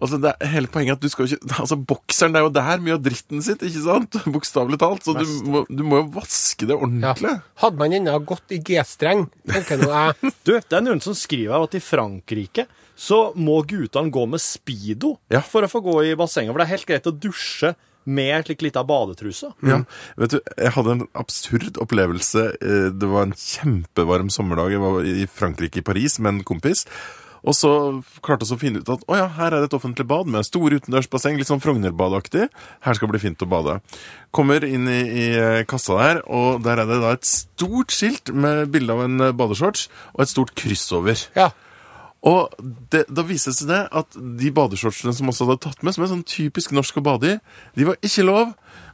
[0.00, 2.84] Altså, det er hele poenget at du skal ikke Altså, bokseren, det er jo der
[2.84, 4.20] mye av dritten sitt, ikke sant?
[4.36, 5.04] Bokstavelig talt.
[5.08, 6.82] Så du må, du må jo vaske det Ja.
[6.84, 7.34] ordentlig.
[7.64, 10.32] Hadde man ennå gått i G-streng, tenker nå jeg.
[10.46, 12.68] Du, det er noen som skriver her at i Frankrike
[13.00, 15.40] så må guttene gå med speedo Ja.
[15.40, 16.52] for å få gå i bassenget.
[16.52, 17.72] For det er helt greit å dusje
[18.06, 19.52] med slik lita badetruse.
[19.66, 19.82] Ja,
[20.16, 22.46] vet du, jeg hadde en absurd opplevelse.
[22.60, 24.72] Eh, Det var en kjempevarm sommerdag.
[24.72, 26.86] Jeg var i Frankrike, i Paris, med en kompis.
[27.40, 27.70] Og så
[28.20, 30.44] klarte vi å finne ut at å ja, her er det et offentlig bad med
[30.44, 32.50] stor utendørsbasseng, litt sånn Frognerbadaktig.
[32.84, 33.78] Her skal det bli fint å bade.
[34.36, 38.28] Kommer inn i, i eh, kassa der, og der er det da et stort skilt
[38.36, 41.16] med bilde av en eh, badeshorts og et stort kryss over.
[41.38, 41.48] Ja.
[42.28, 42.52] Og
[42.92, 46.04] det, da viste det seg det at de badeshortsene som også hadde tatt med, som
[46.04, 47.38] er sånn typisk norsk å bade i,
[47.78, 48.50] de var ikke lov.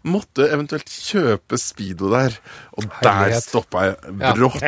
[0.06, 2.36] Måtte eventuelt kjøpe speedo der.
[2.78, 3.42] Og der Herlighet.
[3.48, 4.30] stoppa jeg Ja.
[4.36, 4.62] brått.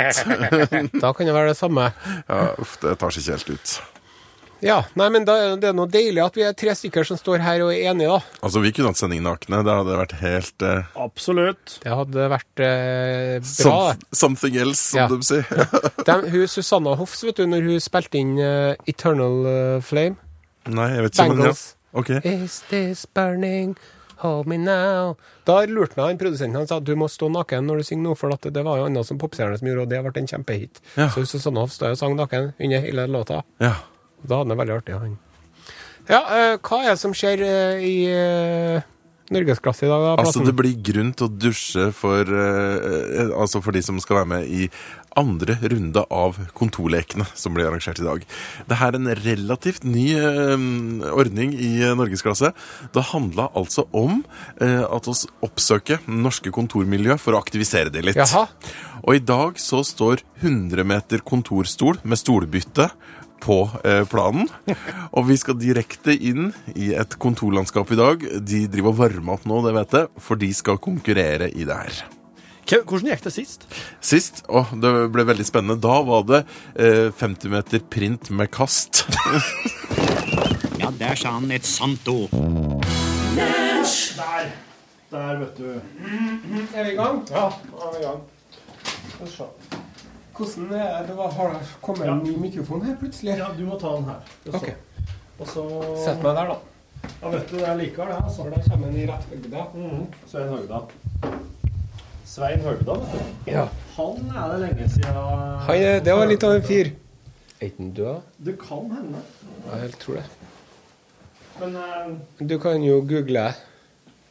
[1.04, 1.92] Da kan det være det samme.
[2.26, 3.76] Ja, uff, det tar seg ikke helt ut.
[4.64, 7.18] Ja, nei, men da, er det er noe deilig at vi er tre stykker som
[7.20, 8.38] står her og er enige, da.
[8.42, 9.60] Altså, vi kunne hatt sending nakne.
[9.66, 11.76] Det hadde vært helt eh, Absolutt.
[11.84, 13.50] Det hadde vært eh, bra.
[13.52, 15.06] Som, Something else, som Ja.
[15.12, 15.68] de sier.
[16.08, 20.18] de, hun Susanna Hoffs, vet du, når hun spilte inn uh, Eternal eh, Flame
[20.68, 21.28] Nei, jeg vet ikke.
[21.30, 21.44] Men ja.
[21.44, 21.62] Bangles.
[21.96, 22.10] Ok.
[22.28, 23.76] Is this burning?
[24.18, 25.14] Hold me now.
[25.46, 28.18] Da lurte han produsenten han sa at du må stå naken når du synger noe,
[28.18, 30.82] for at det var jo annet som popstjerne som gjorde, og det ble en kjempehit.
[30.98, 31.06] Ja.
[31.14, 33.44] Så Susanne Hoff stod og sang naken under hele låta.
[33.62, 33.76] Ja.
[34.22, 35.18] Da hadde han det veldig artig, han.
[36.08, 38.86] Ja, eh, hva er det som skjer eh, i uh,
[39.34, 40.14] norgesklasse i dag, da?
[40.14, 40.46] Altså, Plassen?
[40.48, 42.88] det blir grunn til å dusje for, eh,
[43.22, 44.70] eh, altså for de som skal være med i
[45.18, 48.24] andre runde av kontorlekene som blir arrangert i dag.
[48.68, 50.66] Det er en relativt ny eh,
[51.12, 52.52] ordning i eh, norgesklasse.
[52.94, 54.22] Det handla altså om
[54.60, 58.20] eh, at oss oppsøker norske kontormiljø for å aktivisere det litt.
[58.20, 58.46] Jaha.
[59.04, 62.88] Og i dag så står 100 meter kontorstol med stolbytte
[63.42, 64.48] på eh, planen.
[65.12, 68.28] Og vi skal direkte inn i et kontorlandskap i dag.
[68.44, 71.80] De driver og varmer opp nå, det vet jeg, for de skal konkurrere i det
[71.82, 71.98] her.
[72.68, 73.64] Hvordan gikk det sist?
[74.04, 76.42] Sist, og det ble veldig spennende, da var det
[76.76, 79.06] eh, 50 meter print med kast.
[80.78, 82.30] Ja, der sa han et sant ord.
[83.34, 84.52] Der.
[85.10, 85.64] Der, vet du.
[86.74, 87.24] Er vi i gang?
[87.30, 88.22] Ja, da er vi i gang.
[88.84, 89.77] Skal vi se.
[90.38, 91.16] Hvordan er det?
[91.16, 93.36] var- Har det kommet en ny mikrofon her plutselig?
[93.38, 94.20] Ja, du må ta den her.
[94.54, 94.68] Ok,
[95.40, 95.64] Og så
[96.04, 96.56] Sett meg der, da.
[97.22, 98.32] Ja, vet du, det er likevel det.
[98.36, 99.64] For da kommer den i rett høgde.
[100.30, 100.80] Svein Høgda.
[102.26, 103.50] Svein Høgda, vet du.
[103.52, 103.66] Ja.
[103.96, 106.90] Han er det lenge siden Han, er- det var litt av en fyr.
[107.60, 108.20] Er ikke han død?
[108.44, 109.22] Det kan hende.
[109.66, 110.24] Ja, jeg tror det.
[111.60, 113.54] Men uh, Du kan jo google.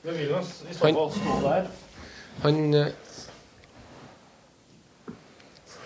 [0.03, 1.65] det vil jo i så Han- fall stå der.
[2.43, 2.87] Han eh,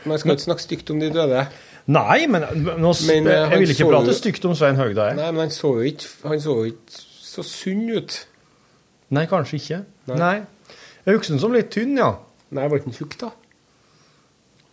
[0.05, 1.45] Man skal ikke snakke stygt om de døde.
[1.91, 2.41] Nei, men
[2.81, 5.07] nå, Men, eh, jeg vil ikke prate jo- stygt om Svein Høgda.
[5.11, 5.15] Jeg.
[5.17, 8.25] Nei, men han så jo ikke Han så ikke så sunn ut.
[9.11, 9.79] Nei, kanskje ikke.
[10.07, 10.17] Nei.
[10.17, 10.41] Nei.
[11.05, 12.13] Jeg husker som litt tynn, ja.
[12.51, 13.31] Nei, ble han tjukk, da?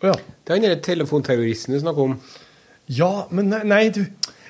[0.02, 0.12] Ja.
[0.12, 2.20] Det er han der telefonterroristen du snakker om.
[2.88, 4.04] Ja, men nei, nei, du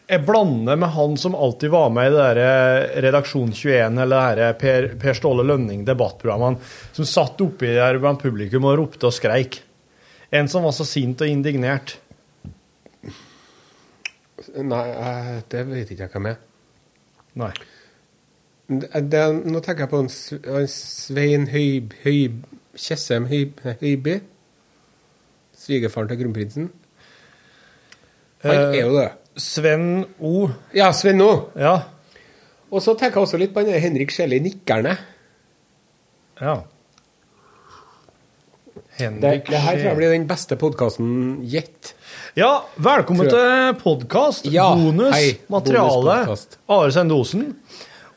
[0.09, 4.23] Jeg blander med han som alltid var med i det der eh, Redaksjon 21, eller
[4.37, 6.57] det der Per, per Ståle Lønning debattprogrammene,
[6.97, 9.59] som satt oppi der blant publikum og ropte og skreik.
[10.33, 11.97] En som var så sint og indignert.
[14.59, 16.39] Nei, eh, det vet ikke jeg hvem er.
[17.39, 17.51] Nei.
[18.69, 20.11] Det, nå tenker jeg på en,
[20.61, 21.95] en Svein Høib...
[22.05, 22.43] Høib
[22.79, 24.19] Tjessem Høiby.
[25.59, 26.69] Svigerfaren til kronprinsen.
[28.45, 29.09] Han Eh, er jo det.
[29.43, 30.49] Sven O.
[30.77, 31.31] Ja, Sven O.
[31.59, 31.73] Ja.
[32.71, 34.93] Og så tenker jeg også litt på Henrik Sjelle Nikkerne.
[36.39, 36.55] Ja.
[38.99, 41.11] Det, Henrik det her tror jeg blir den beste podkasten
[41.47, 41.93] gitt.
[42.35, 44.49] Ja, velkommen til podkast.
[44.51, 45.13] Ja, bonus.
[45.15, 46.17] hei, materiale.
[46.67, 47.53] Are Sendosen.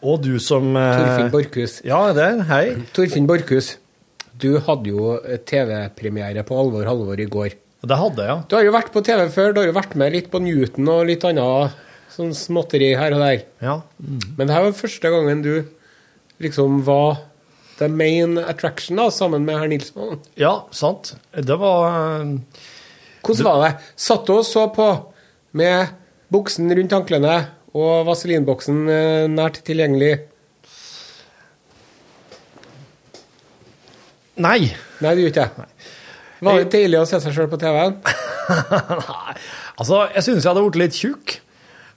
[0.02, 1.76] Og du som eh, Torfinn Borchhus.
[1.86, 2.32] Ja, det.
[2.50, 2.64] Hei.
[2.98, 3.76] Torfinn Borchhus,
[4.42, 7.54] du hadde jo TV-premiere på Alvor Halvor i går.
[7.86, 8.42] Det hadde jeg, ja.
[8.50, 10.90] Du har jo vært på TV før, du har jo vært med litt på Newton
[10.90, 11.78] og litt annet
[12.12, 13.46] sånn småtteri her og der.
[13.62, 13.84] ja.
[14.02, 15.54] Men det her var første gangen du
[16.42, 17.28] liksom var
[17.82, 20.20] the main attraction da, sammen med herr Nilsson.
[20.40, 21.16] Ja, sant.
[21.34, 22.36] Det var eh,
[23.26, 23.72] Hvordan var det?
[24.02, 24.88] Satt du og så på
[25.58, 25.92] med
[26.32, 27.36] buksen rundt anklene
[27.76, 30.14] og vaselinboksen eh, nært tilgjengelig?
[34.42, 34.60] Nei.
[35.02, 35.68] Nei, du gjorde ikke det.
[36.42, 37.98] Var det deilig å se seg sjøl på TV-en?
[39.12, 39.36] Nei.
[39.82, 41.36] Altså, jeg synes jeg hadde blitt litt tjukk.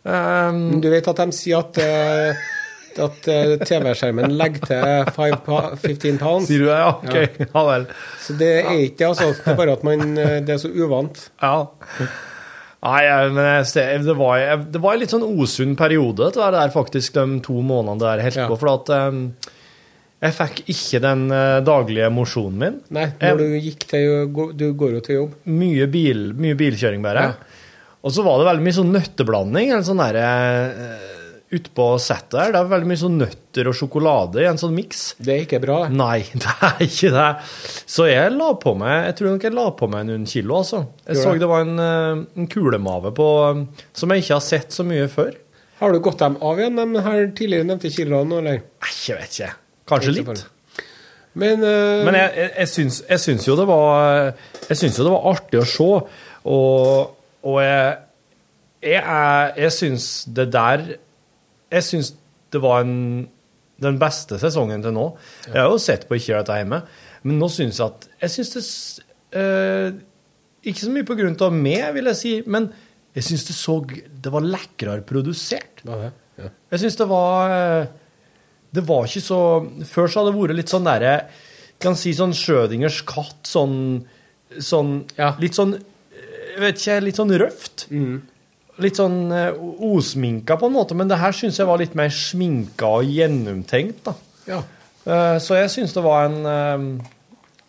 [0.04, 2.42] Um, Du vet at de sier at, eh,
[3.02, 6.46] at eh, TV-skjermen legger til 15 pounds?
[6.50, 6.92] sier du det, ja?
[6.92, 7.88] Ok, ja, vel.
[8.20, 9.32] Så det er ikke det, altså.
[9.38, 11.26] Det er bare at man, eh, det er så uvant.
[11.42, 11.56] Ja.
[12.84, 13.02] Nei,
[13.32, 17.62] men det, var, det var en litt sånn osunn periode, det der faktisk, de to
[17.64, 18.50] månedene der helt på.
[18.52, 18.60] Ja.
[18.60, 19.22] For at um,
[20.24, 22.76] jeg fikk ikke den eh, daglige mosjonen min.
[22.96, 25.34] Nei, når du gikk til Du går jo til jobb.
[25.52, 27.26] Mye, bil, mye bilkjøring bare.
[27.28, 27.60] Ja.
[28.04, 29.72] Og så var det veldig mye sånn nøtteblanding.
[29.72, 31.13] En sånn uh,
[31.54, 32.52] Utpå settet her.
[32.54, 35.02] Det er veldig mye sånn nøtter og sjokolade i en sånn miks.
[35.22, 35.76] Det er ikke bra.
[35.92, 37.28] Nei, det er ikke det.
[37.94, 40.82] Så jeg la på meg Jeg tror nok jeg la på meg noen kilo, altså.
[41.06, 41.48] Jeg så det?
[41.50, 43.28] var en, eh, en kulemave på
[43.94, 45.34] Som jeg ikke har sett så mye før.
[45.80, 48.60] Har du gått dem av igjen, de her tidligere nevnte kiloene, eller?
[49.04, 49.54] Jeg vet ikke.
[49.90, 50.44] Kanskje litt.
[51.34, 52.04] Men, uh...
[52.06, 54.28] Men jeg, jeg, jeg, syns, jeg syns jo det var
[54.68, 55.88] Jeg syns jo det var artig å se,
[56.46, 57.88] og, og jeg
[58.84, 60.84] Jeg, er- jeg syns det der
[61.72, 62.12] Jeg syns
[62.54, 63.24] det var en,
[63.82, 65.08] den beste sesongen til nå.
[65.48, 66.82] Jeg har jo sett på Ikke dette hjemme,
[67.24, 68.64] men nå syns jeg at Jeg syns det
[69.40, 69.96] eh,
[70.70, 72.68] Ikke så mye på grunn av meg, vil jeg si, men
[73.14, 75.82] jeg syns det så Det var lekrere produsert.
[75.86, 76.12] Er?
[76.38, 76.50] Ja.
[76.74, 77.86] Jeg syns det var eh,
[78.74, 79.40] Det var ikke så
[79.86, 81.16] Før så hadde det vært litt sånn derre
[81.82, 84.04] Kan si sånn Schrødingers katt, sånn,
[84.58, 85.34] sånn Ja.
[85.42, 87.88] Litt sånn Jeg vet ikke, litt sånn røft.
[88.82, 89.54] Litt sånn eh,
[89.86, 94.00] osminka på en måte, men det her syns jeg var litt mer sminka og gjennomtenkt,
[94.08, 94.14] da.
[94.50, 94.58] ja.
[95.06, 96.78] Eh, Så jeg syns det var en eh,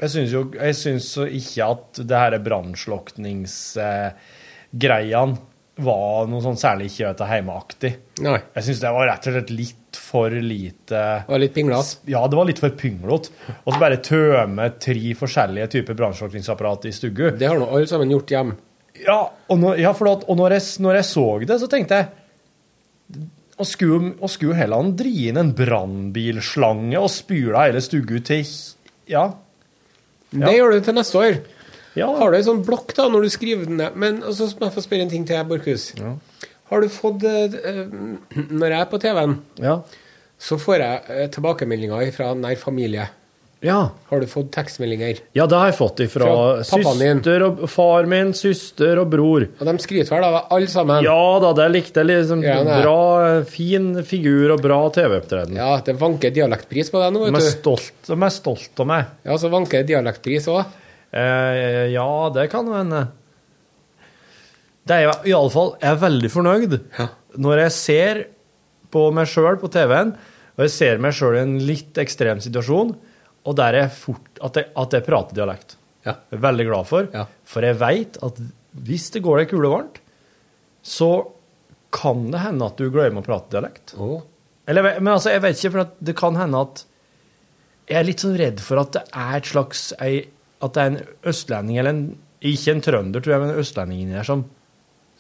[0.01, 5.37] Jeg syns jo Jeg synes ikke at det her brannslukningsgreiene
[5.75, 7.89] var noe sånn særlig ikke vet til heimeaktig.
[8.23, 8.37] Nei.
[8.55, 11.97] Jeg syns det var rett og slett litt for lite Det var litt pinglete.
[12.13, 13.33] Ja, det var litt for pinglete.
[13.65, 17.25] Og så bare tømme tre forskjellige typer brannslukningsapparat i stugu.
[17.35, 18.53] Det har nå alle sammen gjort hjem.
[19.03, 19.17] Ja,
[19.49, 23.25] og, når, ja, at, og når, jeg, når jeg så det, så tenkte jeg
[23.60, 28.45] Og skulle, og skulle heller dri inn en brannbilslange og spyle hele stugga til
[29.12, 29.29] Ja.
[30.36, 31.38] Det gjør du til neste år.
[31.95, 33.95] ja Har du ei sånn blokk da, når du skriver den ned?
[33.95, 35.93] Men så må jeg få spørre en ting til, Borchhus.
[36.71, 37.86] Har du fått eh, eh,
[38.34, 39.77] Når jeg er på TV-en, ja.
[40.41, 43.08] så får jeg eh, tilbakemeldinger fra nær familie.
[43.65, 43.80] Ja.
[44.12, 45.19] Har du fått tekstmeldinger?
[45.36, 49.47] Ja, det har jeg fått ifra Fra søster og far min, søster og bror.
[49.58, 51.01] Og de skryter vel av alle sammen?
[51.04, 52.12] Ja da, det likte jeg.
[52.12, 55.58] Liksom, Ja, bra, fin figur og bra TV-opptreden.
[55.58, 57.51] Ja, det vanker dialektpris på deg nå, De er vet du.
[57.58, 59.12] stolt, de er stolt av meg.
[59.25, 60.63] Ja, så vanker dialektpris òg.
[61.15, 63.08] Eh, ja, det kan hende.
[64.86, 67.08] Det er jo iallfall Jeg er veldig fornøyd Ja.
[67.41, 68.23] når jeg ser
[68.93, 70.13] på meg sjøl på TV-en,
[70.56, 72.93] og jeg ser meg sjøl i en litt ekstrem situasjon,
[73.45, 75.75] og der jeg fort, at, jeg, at jeg prater dialekt.
[76.05, 76.15] Ja.
[76.31, 77.25] Jeg er veldig glad for, Ja.
[77.45, 78.39] for jeg veit at
[78.86, 79.99] hvis det går deg kulevarmt,
[80.86, 81.10] så
[81.95, 83.93] kan det hende at du glemmer å prate dialekt.
[83.97, 84.19] Oh.
[84.67, 86.84] Eller, men altså, jeg vet ikke, for det kan hende at
[87.86, 90.23] Jeg er litt sånn redd for at det er et slags ei,
[90.65, 91.99] At det er en østlending, eller en
[92.41, 94.41] Ikke en trønder, tror jeg, men en østlending inni der som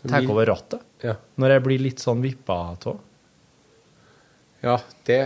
[0.07, 0.81] tar over rattet.
[1.05, 1.13] Ja.
[1.37, 2.99] Når jeg blir litt sånn vippa av.
[4.65, 5.19] ja, det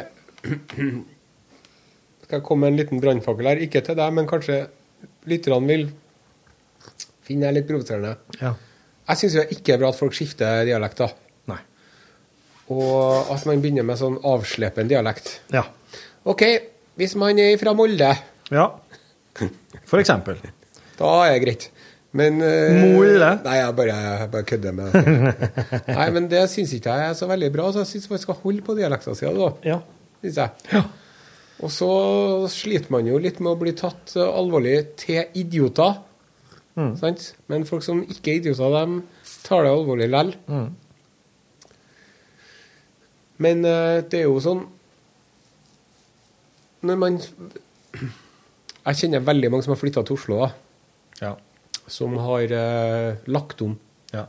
[2.29, 3.59] Skal jeg komme med en liten brannfakkel her?
[3.65, 4.59] Ikke til deg, men kanskje
[5.25, 5.87] lytterne vil
[7.25, 8.11] finne det litt provoserende.
[8.37, 8.51] Ja.
[9.09, 11.15] Jeg syns jo ikke det er bra at folk skifter dialekter.
[11.49, 11.57] Nei.
[12.75, 15.39] Og at man begynner med sånn avslepen dialekt.
[15.57, 15.65] Ja.
[16.29, 16.45] OK,
[17.01, 18.11] hvis man er fra Molde,
[18.53, 18.67] ja.
[19.89, 20.37] For eksempel.
[21.01, 21.69] da er det greit.
[22.13, 23.33] Men uh, Molde?
[23.49, 25.51] Nei, jeg bare, jeg bare kødder med det.
[25.97, 28.37] Nei, men det syns ikke jeg er så veldig bra, så jeg syns man skal
[28.45, 29.33] holde på dialekta si.
[29.65, 29.81] Ja.
[30.21, 30.89] Synes jeg.
[31.59, 31.89] Og så
[32.51, 36.05] sliter man jo litt med å bli tatt eh, alvorlig til idioter.
[36.95, 37.33] Sant?
[37.51, 40.31] Men folk som ikke er idioter, de tar det alvorlig lell.
[43.43, 44.65] Men eh, det er jo sånn
[46.87, 47.17] Når man
[48.83, 50.49] Jeg kjenner veldig mange som har flytta til Oslo, da.
[51.19, 51.33] Ja.
[51.89, 53.75] Som har eh, lagt om.
[54.13, 54.25] Ja.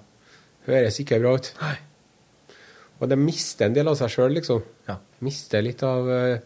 [0.66, 1.53] Høres ikke bra ut.
[1.62, 1.76] Nei.
[3.01, 4.64] Og de mister en del av seg sjøl, liksom.
[4.89, 4.99] Ja.
[5.24, 6.43] Mister litt av eh,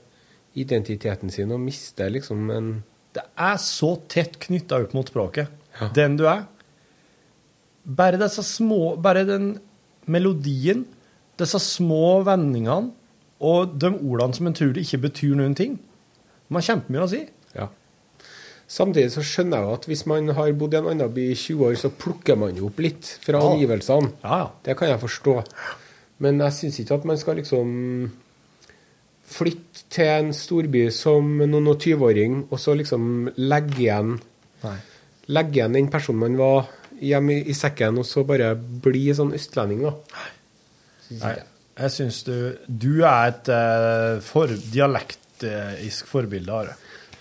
[0.54, 2.72] identiteten sin, og mister liksom en
[3.14, 5.48] Det er så tett knytta opp mot språket.
[5.80, 5.88] Ja.
[5.94, 6.46] Den du er.
[7.84, 9.58] Bare disse små Bare den
[10.10, 10.84] melodien,
[11.40, 12.92] disse små vendingene
[13.44, 15.78] og de ordene som en tror ikke betyr noen ting.
[16.48, 17.22] De har kjempemye å si.
[17.56, 17.66] Ja.
[18.70, 21.36] Samtidig så skjønner jeg jo at hvis man har bodd i en annen by i
[21.36, 23.50] 20 år, så plukker man jo opp litt fra Ja.
[23.50, 24.12] omgivelsene.
[24.22, 24.50] Ja, ja.
[24.64, 25.34] Det kan jeg forstå.
[26.20, 28.12] Men jeg syns ikke at man skal liksom
[29.26, 34.16] flytte til en storby som noen og 20-åring, og så liksom legge igjen
[34.64, 34.76] Nei.
[35.32, 36.68] Legge igjen den personen man var
[37.00, 39.94] hjemme i, i sekken, og så bare bli sånn østlending, da.
[41.20, 41.34] Nei.
[41.34, 41.90] jeg.
[41.90, 42.34] Syns du
[42.68, 46.76] Du er et uh, for, dialektisk forbilde, Are.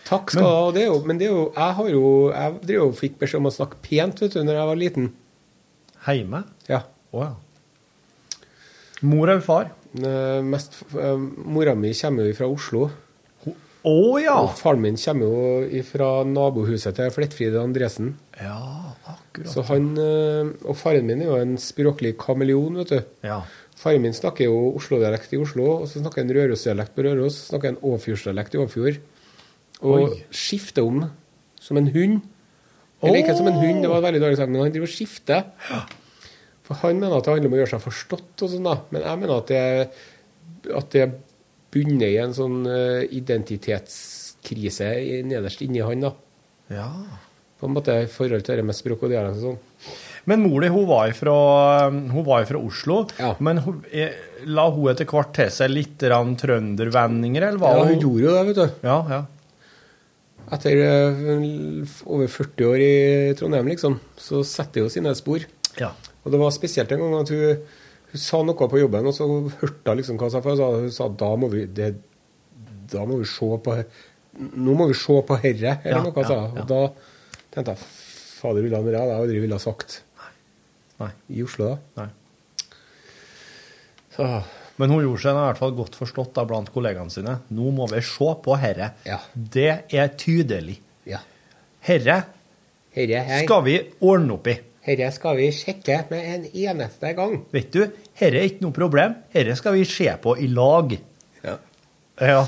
[0.05, 0.71] Takk skal du ha.
[0.75, 2.01] det er jo- Men det er jo Jeg har jo
[2.33, 4.75] Jeg drev jo og fikk beskjed om å snakke pent, vet du, når jeg var
[4.81, 5.09] liten.
[6.05, 6.43] Heime?
[6.69, 6.81] Ja.
[7.15, 7.29] Ja.
[9.03, 9.71] Mor eller far?
[9.99, 12.89] Eh, Mest, eh, mora mi kommer jo fra Oslo.
[13.83, 14.37] Å ja!
[14.39, 18.13] Og faren min kommer jo fra nabohuset til Flettfrid Andresen.
[18.39, 19.49] Ja, akkurat.
[19.51, 23.03] Så han, eh, Og faren min er jo en språklig kameleon, vet du.
[23.27, 23.41] Ja.
[23.75, 27.51] Faren min snakker jo Oslo-dialekt i Oslo, og så snakker han Røros-dialekt på Røros, så
[27.51, 28.99] snakker han Åfjordsdialekt i Åfjord.
[29.81, 30.23] Og Oi.
[30.31, 31.11] skifter om
[31.59, 32.21] som en hund.
[33.03, 35.43] Eller ikke som en hund, det var veldig dårlig sagt, men han driver og skifter.
[36.63, 38.75] For han mener at det handler om å gjøre seg forstått og sånn, da.
[38.93, 39.63] Men jeg mener at det,
[40.79, 41.07] at det
[41.73, 44.89] bunner i en sånn eh, identitetskrise
[45.27, 46.13] nederst inni han, da.
[46.73, 46.89] ja.
[47.63, 49.59] På en måte i forhold til det med språk og dialekt og sånn.
[50.27, 51.35] Men mor di hun var fra,
[51.91, 53.29] hun var fra Oslo, Ja.
[53.39, 54.11] men hun, eh,
[54.51, 57.71] la hun etter hvert til seg litt trøndervendinger, eller hva?
[57.77, 58.87] Ja, hun gjorde jo det, vet du.
[58.87, 59.21] Ja, ja.
[60.51, 65.47] Etter eh, over 40 år i Trondheim, liksom, så setter hun jo sine spor.
[65.79, 65.91] ja.
[66.23, 67.61] Og det var spesielt en gang at hun,
[68.13, 70.41] hun sa noe på jobben, og så hørte hun liksom hva hun sa.
[70.45, 71.89] For hun sa, hun da må vi det,
[72.93, 73.77] da må vi se på
[74.33, 76.33] Nå må vi se på herre, eller Ja, noe hun sa.
[76.39, 76.63] ja, ja.
[76.63, 76.81] Og da
[77.53, 77.83] tenkte jeg
[78.39, 80.31] fader ullan, det hadde jeg aldri ville ha sagt Nei.
[81.03, 81.09] Nei.
[81.37, 82.01] i Oslo, da.
[82.01, 82.07] Nei.
[84.15, 84.27] Så,
[84.81, 87.35] Men hun gjorde seg i hvert fall godt forstått da blant kollegaene sine.
[87.53, 88.91] Nå må vi se på herre.
[89.05, 89.19] Ja.
[89.33, 90.79] Det er tydelig.
[91.09, 91.21] ja.
[91.83, 92.21] Herre
[92.93, 93.73] Herre, skal vi
[94.05, 94.53] ordne opp i.
[94.83, 97.37] herre skal vi sjekke med en eneste gang.
[97.53, 97.85] Vet du,
[98.19, 99.15] herre er ikke noe problem.
[99.35, 100.97] Herre skal vi se på i lag.
[101.43, 101.55] Ja.
[102.19, 102.41] Ja.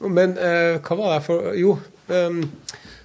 [0.00, 1.74] Men uh, hva var det for Jo,
[2.08, 2.38] ehm,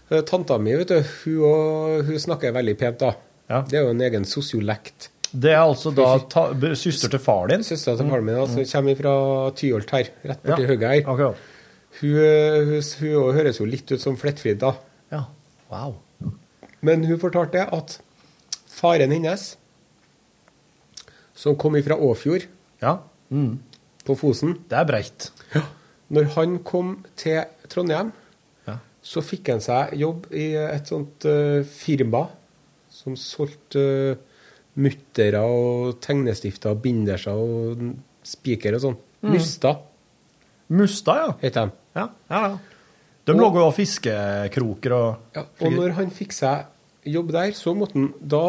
[0.07, 3.11] eh, tanta mi, vet du, hun, og, hun snakker veldig pent, da.
[3.51, 3.59] Ja.
[3.67, 5.09] Det er jo en egen sosiolekt.
[5.35, 6.45] Det er altså da ta,
[6.79, 7.65] søster til far din.
[7.67, 9.15] Søster til faren min altså, kommer fra
[9.59, 11.11] Tyholt her, rett borti Ja, høyre her.
[11.11, 11.51] Okay.
[11.99, 14.71] Hun, eh, hun, hun høres jo litt ut som Flettfrid, da.
[15.11, 15.25] Ja.
[15.73, 15.97] Wow.
[16.85, 17.99] Men hun fortalte at
[18.75, 19.53] faren hennes,
[21.35, 22.45] som kom ifra Åfjord
[22.81, 22.97] Ja.
[23.31, 23.59] Mm.
[24.05, 25.31] på Fosen Det er breit.
[26.09, 28.11] Når han kom til Trondheim,
[28.67, 28.77] Ja.
[29.01, 32.27] så fikk han seg jobb i et sånt uh, firma
[32.89, 33.81] som solgte
[34.13, 34.15] uh,
[34.75, 37.81] muttere og tegnestifter og binderser og
[38.23, 38.97] spiker og sånn.
[39.23, 39.31] Mm.
[40.75, 41.33] Musta, ja.
[41.41, 41.71] heter de.
[41.95, 42.57] Ja, ja, ja.
[43.25, 46.65] De lå jo og fiskekroker og Ja, og når han fikk seg
[47.05, 48.43] jobb der, så måtte han da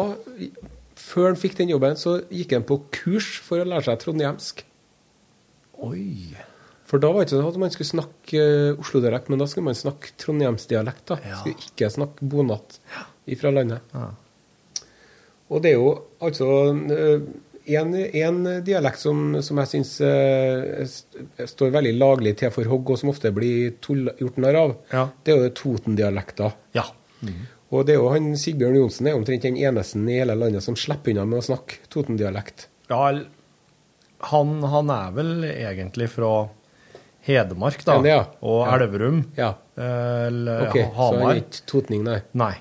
[0.97, 4.63] Før han fikk den jobben, så gikk han på kurs for å lære seg trondhjemsk.
[5.85, 6.33] Oi.
[6.89, 8.41] For da var det ikke sånn at man skulle snakke
[8.73, 11.03] uh, Oslo-dialekt, men da skulle man snakke trondhjemsdialekt.
[11.11, 11.17] da.
[11.21, 11.37] Ja.
[11.43, 12.79] Skulle ikke snakke bonatt
[13.29, 13.85] ifra landet.
[13.93, 14.07] Ja.
[15.53, 15.91] Og det er jo
[16.25, 19.93] altså en, en dialekt som, som jeg syns
[21.53, 25.05] står veldig laglig til for hogg, og som ofte blir tull, gjort narr av, Ja.
[25.23, 26.49] det er jo Toten-dialekta.
[26.75, 26.87] Ja.
[27.71, 30.77] Og det er jo han Sigbjørn Johnsen er omtrent den eneste i hele landet som
[30.79, 32.67] slipper unna med å snakke Toten-dialekt.
[32.89, 33.01] ja
[34.31, 36.47] han, han er vel egentlig fra
[37.27, 37.97] Hedmark, da.
[38.01, 38.21] Ja, ja.
[38.41, 38.77] Og Ja.
[38.77, 39.19] Elverum.
[39.35, 41.31] Ja, Eller ok, så han Hamar.
[41.35, 42.21] er ikke totning, nei.
[42.33, 42.53] Nei.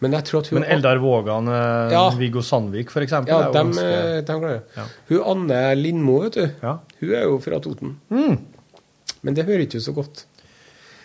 [0.00, 2.04] Men jeg tror at hun Men Eldar Vågan, eh, Ja.
[2.16, 3.28] Viggo Sandvik, eksempel.
[3.34, 4.62] Ja, dem, eh, klarer jeg.
[4.76, 4.84] Ja.
[5.10, 6.46] Hun Anne Lindmo, vet du.
[6.62, 6.78] Ja.
[7.00, 7.96] Hun er jo fra Toten.
[8.08, 10.24] Men det hører ikke så godt.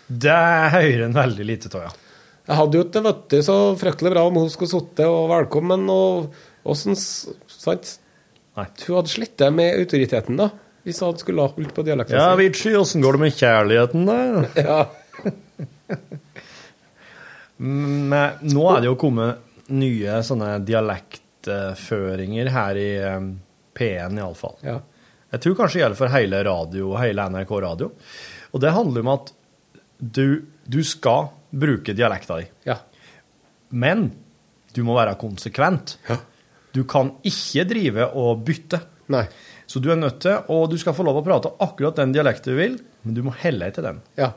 [0.08, 1.90] Det hører en veldig lite av, ja.
[2.44, 6.34] Jeg hadde jo ikke vært så fryktelig bra om hun skulle sittet og velkommen og
[6.68, 7.94] åssen Sant?
[8.58, 8.66] Nei.
[8.84, 10.50] Hun hadde slettet med autoriteten, da.
[10.84, 14.18] Hvis hun skulle ha holdt på dialekten Ja, Vici, åssen går det med kjærligheten, da?
[14.68, 14.80] Ja.
[17.64, 23.30] Men nå er det jo kommet nye sånne dialektføringer her i eh,
[23.78, 24.58] P1 iallfall.
[24.66, 24.82] ja.
[25.34, 27.88] Jeg tror kanskje det gjelder for hele radio, hele NRK Radio.
[28.54, 29.32] Og det handler om at
[30.04, 32.48] du, du skal bruke dialekta di.
[32.68, 32.78] Ja.
[33.70, 34.10] Men
[34.74, 35.98] du må være konsekvent.
[36.10, 36.18] Ja.
[36.74, 38.80] Du kan ikke drive og bytte.
[39.14, 39.26] Nei.
[39.70, 42.54] Så du er nødt til, og du skal få lov å prate akkurat den dialekten
[42.54, 44.02] du vil, men du må helle etter den.
[44.20, 44.32] Ja.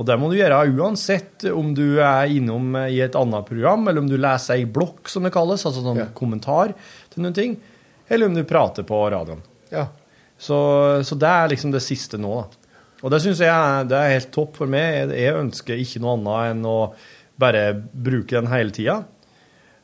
[0.00, 4.00] Og det må du gjøre uansett om du er innom i et annet program, eller
[4.04, 6.06] om du leser ei blokk, som det kalles, altså sånn Ja.
[6.16, 6.72] kommentar
[7.12, 7.56] til noen ting,
[8.08, 9.42] eller om du prater på radioen.
[9.70, 9.88] Ja.
[10.40, 10.56] Så,
[11.04, 12.59] så det er liksom det siste nå, da.
[13.00, 15.14] Og det syns jeg det er helt topp for meg.
[15.16, 16.78] Jeg, ønsker ikke noe annet enn å
[17.40, 18.98] bare bruke den hele tida.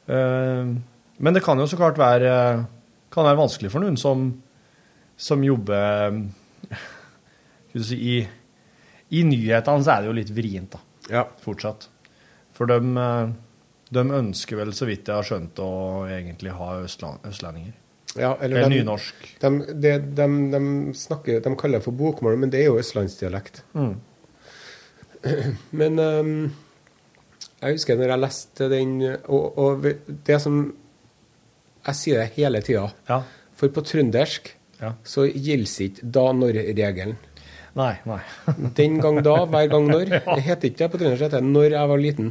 [0.07, 0.73] Eh,
[1.17, 2.33] men det kan jo så klart være,
[3.13, 4.29] kan være vanskelig for noen som,
[5.17, 6.19] som jobber
[7.73, 8.19] du si, i,
[9.17, 10.85] I nyhetene så er det jo litt vrient, da,
[11.17, 11.25] Ja.
[11.41, 11.89] fortsatt.
[12.57, 13.33] For de, eh,
[13.97, 17.73] de ønsker vel, så vidt jeg har skjønt, å egentlig ha østland, østlendinger.
[18.19, 19.15] Ja eller Eller dem- nynorsk.
[19.41, 19.51] De,
[19.85, 20.61] de, de, de,
[20.97, 23.63] snakker, de kaller det for bokmål, men det er jo østlandsdialekt.
[23.75, 23.95] Mm.
[25.81, 26.33] Men um,
[27.63, 28.91] jeg husker når jeg leste den
[29.33, 29.87] Og, og
[30.27, 30.59] det som
[31.87, 32.89] Jeg sier det hele tida.
[33.09, 33.23] Ja.
[33.57, 34.91] For på trøndersk Ja.
[35.09, 37.15] så gjelder ikke da-når-regelen.
[37.77, 38.19] Nei, nei.
[38.77, 40.11] Den gang da, hver gang når.
[40.37, 42.29] Det heter ikke det på trøndersk, det heter når jeg var liten.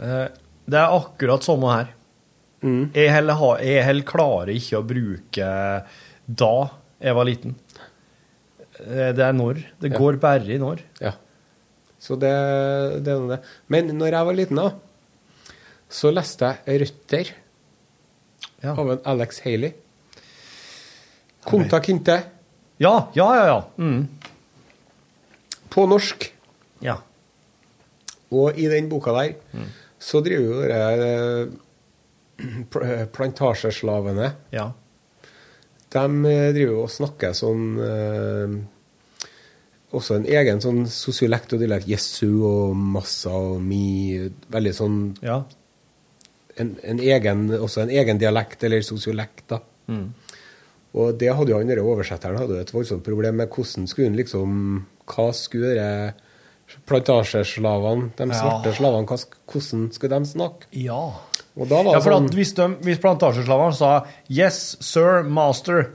[0.00, 0.28] Eh,
[0.68, 1.90] Det er akkurat samme her.
[2.62, 2.90] Mm.
[2.94, 5.50] Jeg heller, jeg heller klarer ikke å bruke
[6.26, 6.52] da
[7.00, 7.54] jeg var liten.
[8.80, 9.60] Eh, Det er når.
[9.80, 9.98] Det Ja.
[9.98, 10.80] går bare i når.
[11.00, 11.12] Ja.
[12.00, 12.32] Så det,
[13.04, 13.40] det er det.
[13.68, 14.70] Men når jeg var liten, da,
[15.90, 17.32] så leste jeg 'Røtter'
[18.62, 18.72] Ja.
[18.74, 19.72] av en Alex Haley.
[21.44, 22.22] Konta Kinte
[22.78, 23.44] Ja, ja, ja.
[23.46, 23.62] ja.
[23.78, 24.08] Mm.
[25.70, 26.30] på norsk.
[26.80, 26.96] ja.
[28.30, 29.34] Og i den boka der
[29.98, 31.58] så driver jo dere pl-
[33.16, 34.68] plantasjeslavene ja.
[35.92, 38.56] De eh, driver jo og snakker sånn eh,
[39.96, 41.88] Også en egen sånn sosiolekt og dialekt.
[41.88, 44.18] Jesu og massa og mi.
[44.52, 45.38] Veldig sånn ja.
[46.60, 49.62] en, en egen, Også en egen dialekt, eller sosiolekt, da.
[49.88, 50.10] Mm.
[50.98, 53.48] Og det hadde jo han oversetteren hadde et voldsomt problem med.
[53.48, 54.54] Hvordan skulle han liksom
[55.08, 56.14] Hva skulle dere
[56.84, 58.72] plantasjeslavene, de Ja.
[58.76, 59.06] slavene,
[59.48, 60.66] hvordan skulle de snakke?
[60.72, 61.20] Ja.
[61.58, 65.90] Og da var Ja, for sånn hvis, de, hvis plantasjeslavene sa 'Yes, sir, master',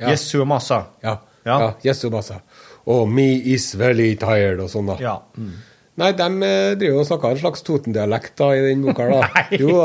[0.00, 0.08] Ja.
[0.10, 1.18] 'Yes, sir, massa', Ja.
[1.44, 1.58] Ja.
[1.58, 1.74] ja.
[1.82, 2.40] Jesu massa.
[2.86, 4.96] Og me is very tired, og sånn, da.
[5.02, 5.16] ja.
[5.38, 5.52] Mm.
[6.00, 9.08] Nei, de eh, driver og snakker en slags Toten-dialekt da, i den boka.
[9.10, 9.26] da.
[9.60, 9.82] Jo,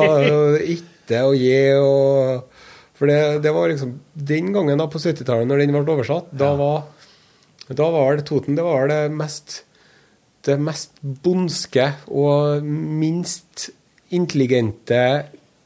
[0.64, 2.44] ikke og je og
[2.98, 6.54] For det, det var liksom Den gangen da på 70-tallet, når den ble oversatt, da
[6.58, 6.84] var
[7.68, 9.64] da var det Toten det var det mest
[10.48, 13.70] det mest bondske og minst
[14.16, 15.02] intelligente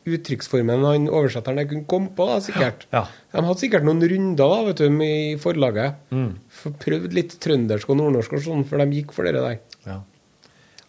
[0.09, 2.87] uttrykksformen han oversetteren kunne komme på, da, sikkert.
[2.93, 3.03] Ja.
[3.33, 5.99] De hadde sikkert noen runder da, vet du, i forlaget.
[6.09, 6.31] Mm.
[6.61, 9.59] For Prøvd litt trøndersk og nordnorsk og sånn, før de gikk for det der.
[9.85, 9.99] Ja.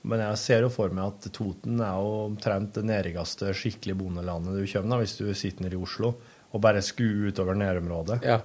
[0.08, 4.56] Men jeg ser jo for meg at Toten er jo omtrent det nærmeste skikkelig bondelandet
[4.58, 6.16] du kommer da, hvis du sitter nede i Oslo
[6.52, 8.18] og bare skuer utover nærområdet.
[8.26, 8.40] Ja.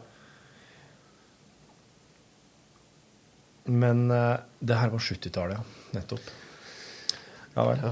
[3.68, 5.98] Men eh, det her var 70-tallet, ja.
[5.98, 6.30] Nettopp.
[7.58, 7.84] Ja vel.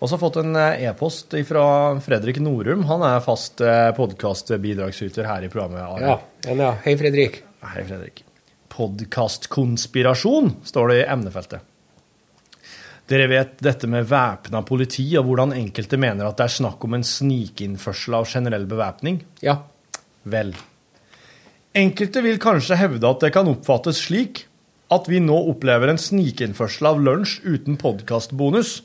[0.00, 1.64] Og så har jeg fått en eh, e-post fra
[2.00, 2.86] Fredrik Norum.
[2.88, 6.00] Han er fast eh, podkastbidragsyter her i programmet.
[6.00, 6.14] Ja,
[6.46, 6.70] ja, ja.
[6.86, 7.42] Hei, Fredrik.
[7.60, 8.22] Hei, Fredrik.
[8.72, 11.68] Podkastkonspirasjon, står det i emnefeltet.
[13.10, 16.96] Dere vet dette med væpna politi, og hvordan enkelte mener at det er snakk om
[16.96, 19.20] en snikinnførsel av generell bevæpning?
[19.44, 19.58] Ja.
[20.22, 20.54] Vel.
[21.76, 24.46] Enkelte vil kanskje hevde at det kan oppfattes slik
[24.94, 28.78] at vi nå opplever en snikinnførsel av lunsj uten podkastbonus.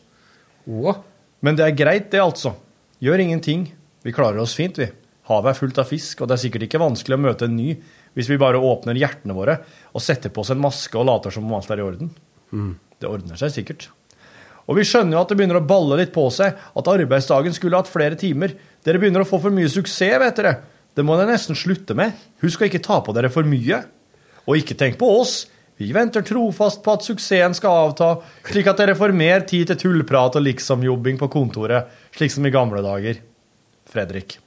[0.65, 0.95] Å.
[1.45, 2.55] Men det er greit, det, altså.
[3.03, 3.67] Gjør ingenting.
[4.05, 4.87] Vi klarer oss fint, vi.
[5.29, 7.71] Havet er fullt av fisk, og det er sikkert ikke vanskelig å møte en ny
[8.15, 9.57] hvis vi bare åpner hjertene våre
[9.91, 12.11] og setter på oss en maske og later som om alt er i orden.
[13.01, 13.89] Det ordner seg sikkert.
[14.69, 17.77] Og vi skjønner jo at det begynner å balle litt på seg, at arbeidsdagen skulle
[17.81, 18.53] hatt flere timer.
[18.85, 20.53] Dere begynner å få for mye suksess, vet dere.
[20.95, 22.15] Det må dere nesten slutte med.
[22.41, 23.81] Husk å ikke ta på dere for mye.
[24.45, 25.43] Og ikke tenk på oss.
[25.77, 28.09] Vi venter trofast på at suksessen skal avta,
[28.47, 32.53] slik at dere får mer tid til tullprat og liksomjobbing på kontoret, slik som i
[32.53, 33.19] gamle dager.
[33.91, 34.37] Fredrik.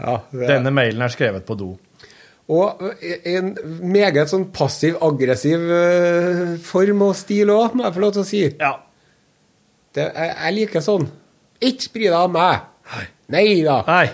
[0.00, 1.74] ja det, Denne mailen er skrevet på do.
[2.54, 2.80] Og
[3.24, 3.54] en
[3.88, 8.42] meget sånn passiv-aggressiv eh, form og stil òg, må jeg få lov til å si.
[8.60, 8.74] Ja.
[9.94, 11.08] Det, jeg, jeg liker sånn.
[11.64, 12.68] Ikke bry deg om meg.
[13.32, 13.80] Nei da.
[13.88, 14.06] Nei.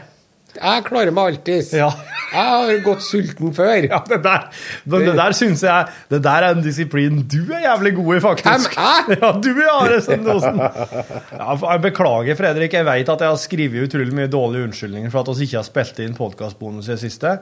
[0.57, 1.70] Jeg klarer meg alltids.
[1.76, 1.90] Ja.
[2.30, 3.86] Jeg har gått sulten før.
[3.90, 4.44] Ja, det der,
[4.86, 8.20] men det der syns jeg Det der er en disiplin du er jævlig god i,
[8.22, 8.76] faktisk.
[8.76, 9.18] Hvem jeg?
[9.22, 10.61] Ja, du er Are Sendosen.
[10.61, 12.76] Ja, jeg beklager, Fredrik.
[12.78, 15.66] Jeg vet at jeg har skrevet utrolig mye dårlige unnskyldninger for at vi ikke har
[15.66, 17.34] spilt inn podkastbonus i det siste.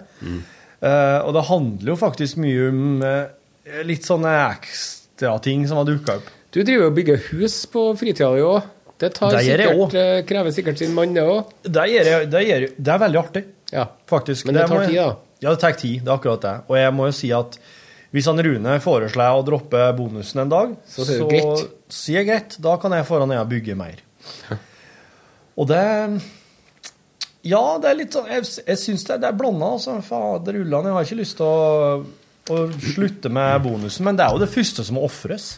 [0.79, 3.29] Eh, og det handler jo faktisk mye om uh,
[3.89, 6.35] litt sånne ekstra ting som har dukka opp.
[6.55, 8.69] Du driver og bygger hus på fritida di òg.
[8.99, 11.53] Det tar Det sikkert, eh, krever sikkert sin mann, det òg.
[11.63, 11.85] Det,
[12.33, 13.87] det, det er veldig artig, Ja.
[14.11, 14.47] faktisk.
[14.49, 15.17] Men det tar må tid, da.
[15.41, 16.01] Ja, det tar tid.
[16.03, 16.55] Det er akkurat det.
[16.69, 17.59] Og jeg må jo si at
[18.11, 22.57] hvis han Rune foreslår å droppe bonusen en dag, Så sier jeg greit.
[22.59, 24.01] Da kan jeg ned og bygge mer.
[25.59, 25.83] Og det
[27.49, 29.99] Ja, det er litt sånn Jeg, jeg syns det, det er blanda, altså.
[30.03, 32.03] Fader ullan, jeg har ikke lyst til å,
[32.51, 32.59] å
[32.95, 35.53] slutte med bonusen, men det er jo det første som må ofres.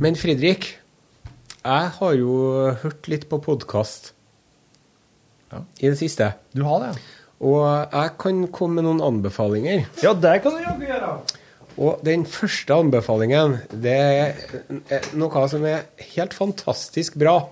[0.00, 0.66] Men Fredrik,
[1.64, 2.34] jeg har jo
[2.82, 4.12] hørt litt på podkast
[5.52, 5.62] Ja.
[5.82, 6.34] i det siste.
[6.54, 6.98] Du har det,
[7.40, 9.86] Og jeg kan komme med noen anbefalinger.
[10.02, 10.10] ja?
[10.10, 11.20] Ja, det kan du jaggu gjøre.
[11.78, 17.48] Og den første anbefalingen, det er noe som er helt fantastisk bra.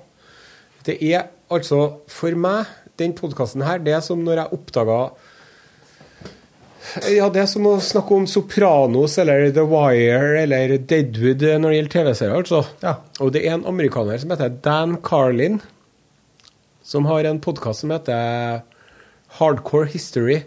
[0.84, 2.66] Det er altså, for meg,
[2.98, 5.10] den podkasten her, det er som når jeg oppdaga
[7.10, 11.78] Ja, det er som å snakke om Sopranos eller The Wire eller Deadwood når det
[11.78, 12.62] gjelder TV-serier, altså.
[12.84, 12.94] Ja.
[13.20, 15.60] Og det er en amerikaner som heter Dan Carlin,
[16.86, 18.62] som har en podkast som heter
[19.38, 20.40] Hardcore History.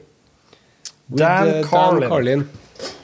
[1.12, 2.10] Dan eh, Carlin.
[2.10, 2.48] Carlin.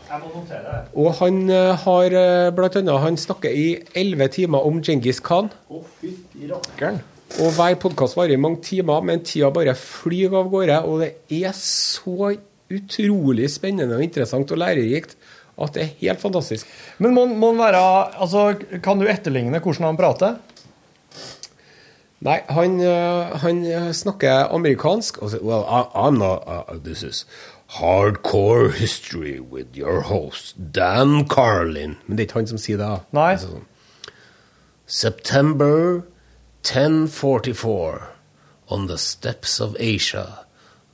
[0.07, 0.79] Jeg må notere det.
[0.95, 3.67] Og han eh, har eh, blant annet Han snakker i
[3.97, 5.51] elleve timer om Djengis Khan.
[5.67, 7.01] Å, fytti rakkeren.
[7.43, 10.79] Og hver podkast varer i mange timer, men tida bare flyr av gårde.
[10.87, 11.11] Og det
[11.43, 12.31] er så
[12.73, 15.17] utrolig spennende og interessant og lærerikt
[15.57, 16.67] at det er helt fantastisk.
[17.01, 17.81] Men må, må være
[18.21, 18.53] Altså,
[18.83, 20.37] kan du etterligne hvordan han prater?
[22.21, 25.17] Nei, han, eh, han snakker amerikansk.
[25.17, 27.25] Og så, well, I'm not uh, This is
[27.67, 31.97] hardcore history with your host Dan Carlin.
[32.07, 32.93] Men det er ikke han som sier det.
[33.13, 33.33] Nei.
[33.33, 33.65] Er sånn.
[34.87, 36.03] September
[36.63, 38.07] 1044,
[38.69, 40.46] on the steppes of Asia,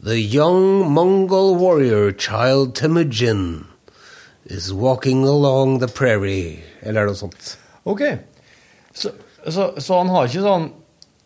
[0.03, 3.65] the young Mongol warrior child Temujin
[4.45, 7.57] is walking along the prairie, eller noe sånt.
[7.85, 8.01] OK.
[8.93, 9.11] Så,
[9.47, 10.71] så, så han har ikke sånn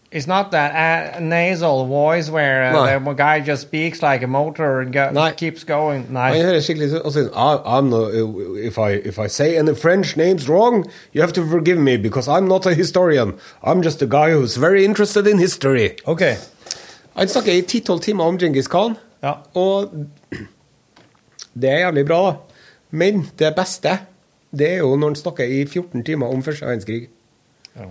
[0.10, 4.80] It's not that uh, nasal voice where uh, the guy just speaks like a motor
[4.80, 5.32] and go, Nei.
[5.34, 6.06] keeps going.
[6.06, 6.30] Han Nei.
[6.40, 8.06] høres skikkelig sånn "I- I'm no,
[8.56, 12.30] if, I, if I say any French names wrong, you have to forgive me, because
[12.30, 13.36] I'm not a historian.
[13.62, 15.98] I'm just a guy who's very interested in history.
[16.06, 16.38] OK.
[17.18, 19.34] Han snakker i 10-12 timer om Djengis Khan, Ja.
[19.58, 19.90] og
[21.58, 22.36] det er jævlig bra, da.
[22.92, 23.96] Men det beste,
[24.58, 27.08] det er jo når han snakker i 14 timer om første verdenskrig.
[27.76, 27.88] Ja.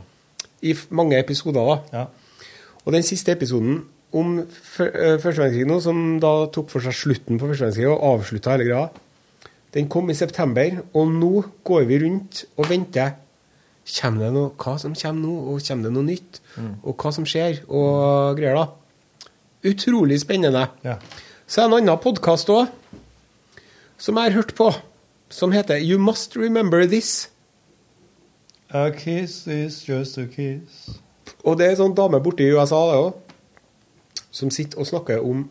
[0.62, 1.60] I mange episoder,
[1.92, 1.98] da.
[1.98, 2.04] ja.
[2.86, 3.80] Og den siste episoden
[4.14, 4.46] om øh,
[5.20, 8.68] første verdenskrig nå, som da tok for seg slutten på første verdenskrig og avslutta hele
[8.70, 8.86] greia,
[9.74, 11.32] den kom i september, og nå
[11.66, 13.16] går vi rundt og venter.
[14.00, 16.40] Kommer det noe, hva som kommer nå, og kommer det noe nytt?
[16.86, 18.66] Og hva som skjer, og greier, da.
[19.64, 20.66] Utrolig spennende.
[20.84, 20.96] Ja.
[21.46, 22.66] Så er det en annen podkast òg,
[23.98, 24.72] som jeg har hørt på,
[25.30, 27.28] som heter You Must Remember This.
[28.70, 30.98] A kiss is just a kiss.
[31.46, 33.12] Og det er en sånn dame borte i USA, det òg,
[34.34, 35.46] som sitter og snakker om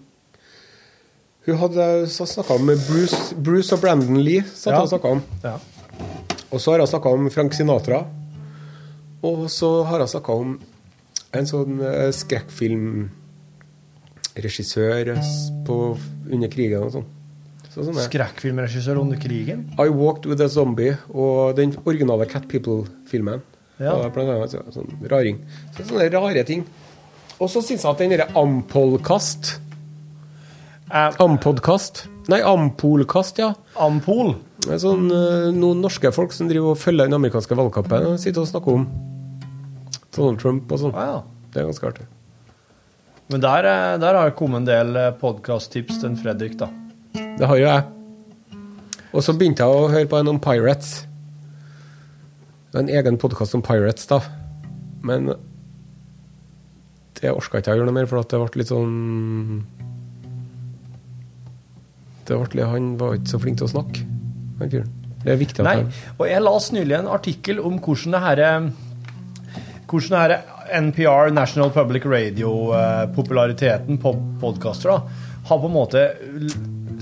[1.46, 4.42] Hun hadde snakka om Bruce, Bruce og Brandon Lee.
[4.66, 4.82] Ja.
[4.82, 5.20] og om.
[5.44, 5.60] Ja.
[6.50, 8.00] Og så har hun snakka om Frank Sinatra.
[9.22, 10.56] Og så har hun snakka om
[11.38, 12.10] en sånn eh,
[14.38, 15.98] s- på-
[16.32, 17.06] under krigen og sånn.
[17.70, 18.06] Så sånne.
[18.08, 19.66] Skrekkfilmregissør under krigen.
[19.80, 23.42] I Walked With A Zombie og den originale Cat People-filmen.
[23.80, 24.08] Ja.
[24.10, 25.40] Blant annet så, sånn raring.
[25.76, 26.64] Så sånne rare ting.
[27.40, 29.60] Og så syns jeg at den derre Ampolkast
[31.20, 32.06] Ampodkast?
[32.30, 33.54] Nei, Ampolkast, ja.
[33.78, 34.36] Ampol.
[34.62, 38.42] Det er sånn, eh, noen norske folk som driver og følger den amerikanske valgkampen sitter
[38.42, 38.86] og snakker om
[40.16, 40.94] Donald Trump og sånn.
[40.96, 41.24] Ah, ja.
[41.52, 42.06] Det er ganske artig.
[43.30, 46.68] Men der, eh, der har det kommet en del podkast-tips til Fredrik, da.
[47.16, 47.84] Det har jo jeg.
[49.16, 51.06] Og så begynte jeg å høre på en om Pirates.
[52.72, 54.20] Det er en egen podkast om Pirates, da.
[55.06, 55.32] Men
[57.16, 59.64] det orka ikke jeg å gjøre noe mer, for det ble litt sånn
[62.26, 64.06] det ble, litt- Han var ikke så flink til å snakke,
[64.60, 64.92] han fyren.
[65.24, 68.40] Det er viktig at Nei, og jeg las nylig en artikkel om hvordan det her
[68.40, 68.70] eh,
[69.88, 74.90] hvordan det her NPR, National Public Radio-populariteten på podkaster
[75.46, 76.02] har på en måte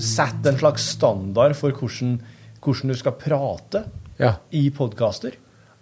[0.02, 2.18] satt en slags standard for hvordan,
[2.64, 3.84] hvordan du skal prate
[4.18, 4.34] Ja.
[4.52, 5.32] i podkaster,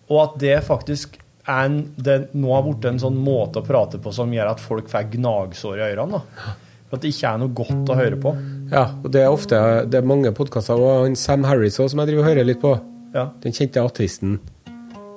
[0.09, 1.19] og at det faktisk
[1.49, 4.61] er en, det nå har blitt en sånn måte å prate på som gjør at
[4.63, 6.13] folk får gnagsår i ørene.
[6.13, 6.55] da.
[6.89, 8.33] For at det ikke er noe godt å høre på.
[8.71, 10.79] Ja, og det er ofte det er mange podkaster.
[10.79, 12.81] Og Sam Harris òg, som jeg driver og hører litt på.
[13.15, 14.39] Ja, Den kjente ateisten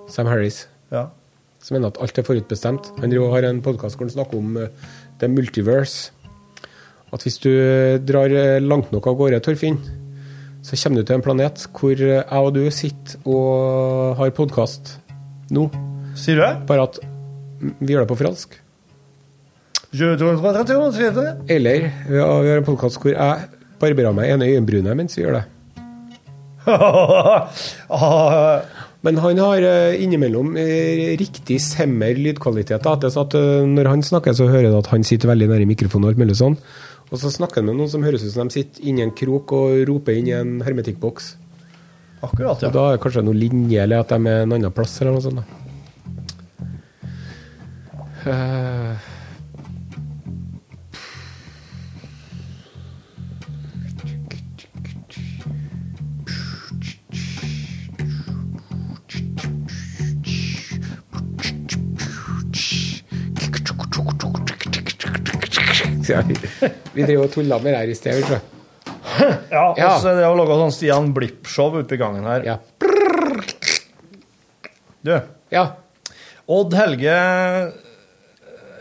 [0.08, 0.68] Sam Harris.
[1.66, 2.92] Som mener at alt er forutbestemt.
[3.02, 4.68] Han har en podkast hvor han snakker om det
[5.20, 6.12] the multiverse.
[7.14, 9.80] At hvis du eh, drar eh, langt nok av gårde, Torfinn,
[10.66, 14.84] så kommer du til en planet hvor eh, jeg og du sitter og har podkast
[15.56, 15.64] nå.
[16.20, 16.54] Sier du det?
[16.70, 16.96] Bare at
[17.80, 18.48] vi gjør det på fransk.
[21.56, 21.78] Eller
[22.10, 23.36] vi har, vi har en podkast hvor jeg
[23.80, 25.46] barberer meg ene øyenbrynet mens vi gjør det.
[29.06, 32.82] Men han har eh, innimellom eh, riktig semmer lydkvalitet.
[32.82, 32.96] Da.
[32.98, 35.50] Det er sånn at eh, Når han snakker, så hører du at han sitter veldig
[35.52, 36.08] nær i mikrofonen.
[36.08, 36.58] Og alt mulig sånn.
[37.12, 39.54] Og så snakker han med noen som høres ut som de sitter inni en krok
[39.54, 41.36] og roper inn i en hermetikkboks.
[42.26, 42.72] Akkurat, ja.
[42.72, 45.14] Og da er det kanskje noe linje, eller at de er en annen plass, eller
[45.14, 45.44] noe sånt.
[45.44, 45.46] Da.
[48.26, 49.12] Eh,
[66.96, 68.52] vi- drev og tulla med det her i sted, tror jeg.
[69.52, 72.44] Ja, og så er det å lage sånn Stian Blipp-show ute i gangen her.
[72.46, 72.58] Ja.
[75.06, 75.14] Du,
[75.54, 75.64] ja.
[76.50, 77.14] Odd Helge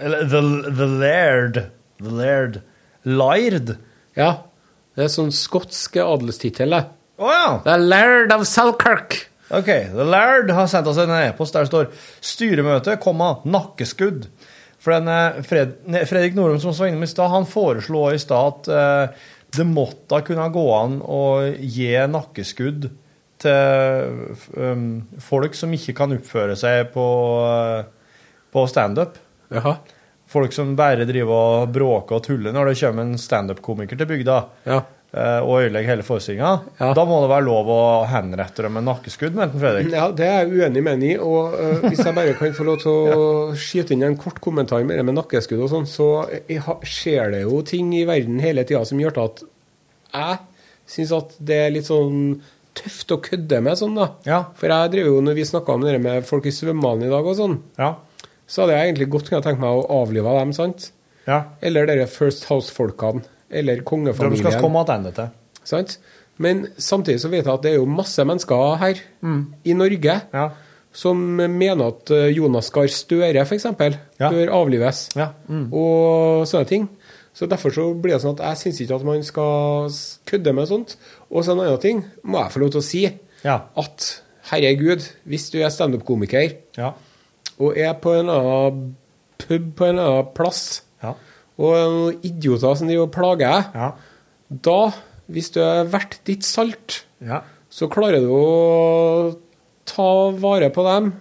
[0.01, 0.41] Eller The,
[0.77, 1.59] the Laird
[2.03, 2.59] The Laird
[3.05, 3.75] Laird?
[4.17, 4.31] Ja.
[4.97, 6.83] Det er sånn skotsk adelstittel, det.
[7.21, 7.49] Å ja!
[7.67, 9.17] The Laird of Selkirk.
[9.55, 11.91] Ok, The Laird har sendt oss en e-post der det står
[12.25, 14.29] 'Styremøte, komma, nakkeskudd'.
[14.85, 15.79] For den, eh, Fred,
[16.09, 19.25] Fredrik Norum som var innom i stad, han foreslo i stad at eh,
[19.57, 21.25] det måtte kunne gå an å
[21.57, 22.91] gi nakkeskudd
[23.45, 24.87] til um,
[25.23, 27.05] folk som ikke kan oppføre seg på,
[27.45, 27.85] uh,
[28.55, 29.19] på standup.
[30.31, 34.39] Folk som bare driver og bråker og tuller når det kommer en standup-komiker til bygda
[34.67, 34.81] Ja.
[35.15, 36.51] Eh, og ødelegge hele forestillinga.
[36.81, 36.91] Ja.
[36.99, 39.93] Da må det være lov å henrette dem med nakkeskudd, mente Fredrik.
[39.95, 41.13] ja, det er jeg uenig med i.
[41.23, 43.29] Og uh, hvis jeg bare kan få lov til å
[43.67, 46.09] skyte inn en kort kommentar med det med nakkeskudd og sånn, så
[46.67, 49.45] ha- skjer det jo ting i verden hele tida som gjør til at
[50.15, 50.43] jeg
[50.95, 52.19] syns at det er litt sånn
[52.75, 54.09] tøft å kødde med sånn, da.
[54.27, 54.41] Ja.
[54.59, 57.27] For jeg driver jo, når vi snakka om det med folk i svømmehallen i dag
[57.31, 57.93] og sånn, Ja.
[58.51, 60.91] så hadde jeg egentlig godt kunnet tenkt meg å avlive dem, sant?
[61.27, 61.39] ja.
[61.63, 63.23] Eller dere First House-folkene.
[63.51, 65.29] Eller De du skal komme tilbake til.
[65.65, 65.99] Sant?
[66.39, 68.95] Men samtidig så vet jeg at det er jo masse mennesker her
[69.65, 70.49] i Norge Ja.
[70.93, 73.65] som mener at eh, Jonas Gahr Støre f.eks.
[74.21, 74.31] Ja.
[74.31, 75.09] bør avlives.
[75.17, 75.29] Ja.
[75.49, 75.69] Mm.
[75.73, 76.89] Og sånne ting.
[77.35, 79.91] Så Derfor så blir det sånn at jeg syns ikke at man skal
[80.27, 80.97] kødde med sånt.
[81.31, 83.05] Og så en annen ting må jeg få lov til å si.
[83.45, 83.57] Ja.
[83.77, 86.93] At herregud, hvis du er standup-komiker Ja.
[87.59, 88.97] og er på en eller annen
[89.39, 91.15] pub på en eller annen plass, Ja.
[91.59, 93.91] Og noen idioter som driver og plager deg, Ja.
[94.51, 94.79] da,
[95.31, 97.43] hvis du er verdt ditt salt, Ja.
[97.71, 99.37] så klarer du å
[99.87, 101.13] ta vare på dem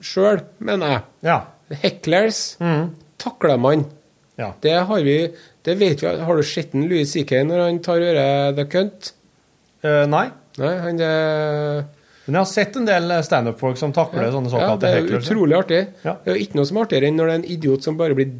[0.00, 1.02] sjøl, mener jeg.
[1.22, 1.38] Ja.
[1.82, 2.56] Hecklers
[3.18, 3.84] takler man.
[4.38, 4.52] Ja.
[4.60, 5.32] Det har vi
[5.64, 6.06] Det vet vi.
[6.16, 7.42] Har du sett en Louis C.K.
[7.44, 9.10] når han tar øret the cunt?
[9.84, 10.30] Uh, nei.
[10.56, 11.10] Nei, han det
[12.26, 15.82] Men jeg har sett en del standup-folk som takler sånne ja, det er utrolig artig.
[16.04, 16.14] Ja.
[16.24, 17.96] Det er jo ikke noe som er artigere enn når det er en idiot som
[18.00, 18.32] bare blir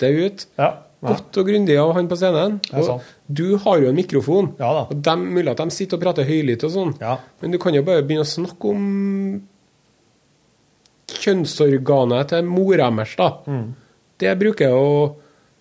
[0.00, 0.46] drittet ut.
[0.58, 0.70] Ja.
[1.04, 2.54] Godt og grundig av han på scenen.
[2.80, 4.54] Og du har jo en mikrofon.
[4.58, 4.84] Ja da.
[4.88, 7.18] Og dem, mulig at de sitter og prater høylytt og sånn, Ja.
[7.42, 9.42] men du kan jo bare begynne å snakke om
[11.14, 13.28] kjønnsorganet til mora deres, da.
[13.46, 13.66] Mm.
[14.18, 15.16] Det bruker jeg jo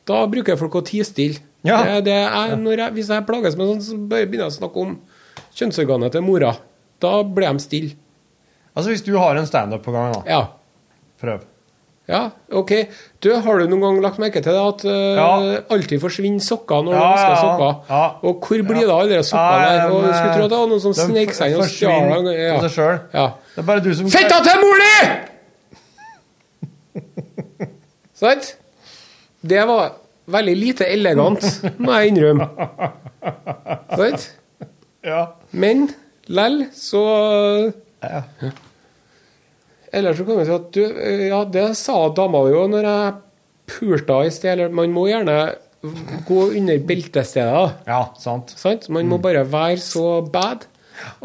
[0.06, 1.40] Da bruker folk å tie stille.
[1.64, 1.78] Ja.
[1.84, 4.58] Det, det er, når jeg, hvis jeg plages med sånn, så bare begynner jeg å
[4.58, 4.98] snakke om
[5.56, 6.50] kjønnsorganet til mora.
[7.00, 7.94] Da blir de stille.
[8.76, 10.22] Altså, hvis du har en standup på gang, da.
[10.28, 10.42] Ja.
[11.24, 11.46] Prøv.
[12.10, 12.72] Ja, OK.
[13.24, 15.28] Du, har du noen gang lagt merke til det at uh, Ja.
[15.72, 17.72] alltid forsvinner sokker når Ja, du vasker ja, sokker?
[17.90, 18.02] ja.
[18.28, 19.86] Og hvor blir av alle de sokkene der?
[19.88, 22.28] Og du skulle tro det var noen som snek seg inn og stjal dem.
[22.36, 22.58] Ja.
[22.68, 23.00] seg.
[23.16, 23.28] Ja.
[23.56, 24.96] Det er bare du som Fitta til mor di!
[28.24, 28.52] Sant?
[29.44, 29.96] Det var
[30.32, 31.44] veldig lite elegant,
[31.84, 32.46] må jeg innrømme.
[34.00, 34.28] Sant?
[35.04, 35.24] Ja.
[35.52, 35.88] Men
[36.32, 37.02] lell, så
[39.94, 40.82] Eller så kan vi si at du
[41.30, 43.14] Ja, det sa dama jo når jeg
[43.74, 44.56] pulte i sted.
[44.56, 45.38] Eller man må gjerne
[46.28, 47.74] gå under beltestedet.
[47.88, 48.54] ja, sant.
[48.58, 48.88] Sant?
[48.90, 50.66] Man må bare være så bad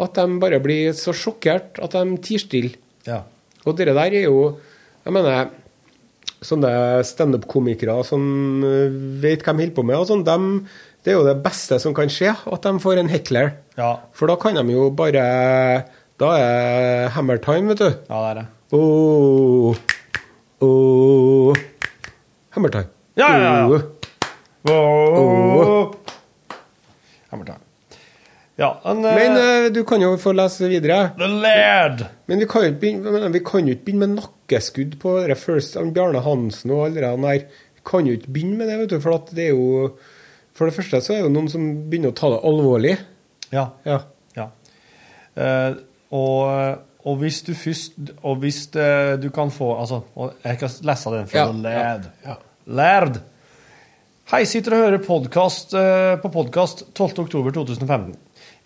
[0.01, 2.75] at de bare blir så sjokkert at de tier stille.
[3.07, 3.23] Ja.
[3.65, 4.59] Og det der er jo
[5.05, 5.49] Jeg mener
[6.45, 6.71] Sånne
[7.03, 8.93] standup-komikere som øh,
[9.23, 10.37] vet hva de holder på med, og sånn, de,
[11.03, 13.49] det er jo det beste som kan skje, at de får en hekler.
[13.75, 13.89] Ja.
[14.15, 15.25] For da kan de jo bare
[16.21, 17.91] Da er hammer time, vet du.
[17.91, 18.47] ja, det er det.
[18.71, 19.77] Oh,
[20.59, 21.57] oh.
[22.51, 22.89] Hammer time.
[23.15, 23.81] Ja, ja, ja.
[24.69, 25.19] Oh.
[25.19, 25.95] Oh.
[27.31, 27.59] Hammertime.
[28.57, 31.15] Ja, en, Men uh, du kan jo få lese videre.
[31.17, 32.03] The Laird.
[32.27, 37.01] Men vi kan jo ikke begynne, med nakkeskudd på det First Bjarne Hansen og alle
[37.01, 37.47] de der.
[37.79, 39.95] Vi kan jo ikke begynne med det, vet du, for det er jo
[40.59, 42.99] For det første så er det jo noen som begynner å ta det alvorlig.
[43.55, 43.71] Ja.
[43.87, 44.03] Ja.
[44.37, 44.51] ja.
[45.39, 45.79] Uh,
[46.13, 50.03] og, Og hvis du først Og hvis eh, du kan få Altså,
[50.45, 52.09] jeg kan lese den fra Ja, Lærd.
[52.27, 52.35] ja.
[52.69, 53.21] Lærd.
[54.29, 58.11] Hei, sitter og hører podcast, eh, på podkast 12.10.2015.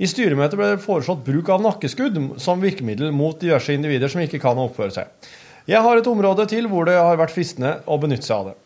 [0.02, 4.40] I styremøtet ble det foreslått bruk av nakkeskudd som virkemiddel mot diverse individer som ikke
[4.42, 5.30] kan oppføre seg.
[5.70, 8.56] Jeg har et område til hvor det har vært fristende å benytte seg av det.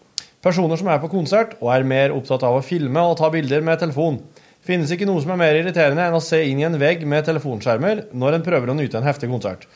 [0.46, 3.60] Personer som er på konsert og er mer opptatt av å filme og ta bilder
[3.66, 4.22] med telefon.
[4.66, 7.26] Finnes ikke noe som er mer irriterende enn å se inn i en vegg med
[7.28, 9.68] telefonskjermer når en prøver å nyte en heftig konsert.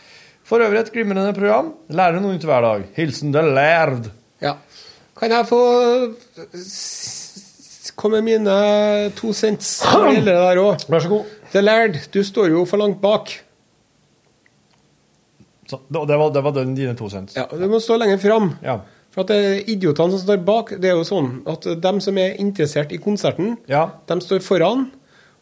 [0.46, 1.74] For øvrig et glimrende program.
[1.94, 2.86] Lærer noe nytt hver dag.
[2.96, 4.08] Hilsen The Lærd.
[4.42, 4.56] Ja.
[5.20, 5.60] Kan jeg få
[8.00, 8.56] komme med mine
[9.18, 9.76] to cents
[10.26, 10.86] der òg?
[10.90, 11.36] Vær så god.
[11.52, 13.32] Det lærd, du står jo for langt bak.
[15.70, 17.36] Så, det, var, det var dine to cents.
[17.38, 18.52] Ja, Du må stå lenger fram.
[18.64, 18.80] Ja.
[19.10, 22.36] For at er idiotene som står bak, det er jo sånn at de som er
[22.38, 23.88] interessert i konserten, Ja.
[24.06, 24.90] de står foran.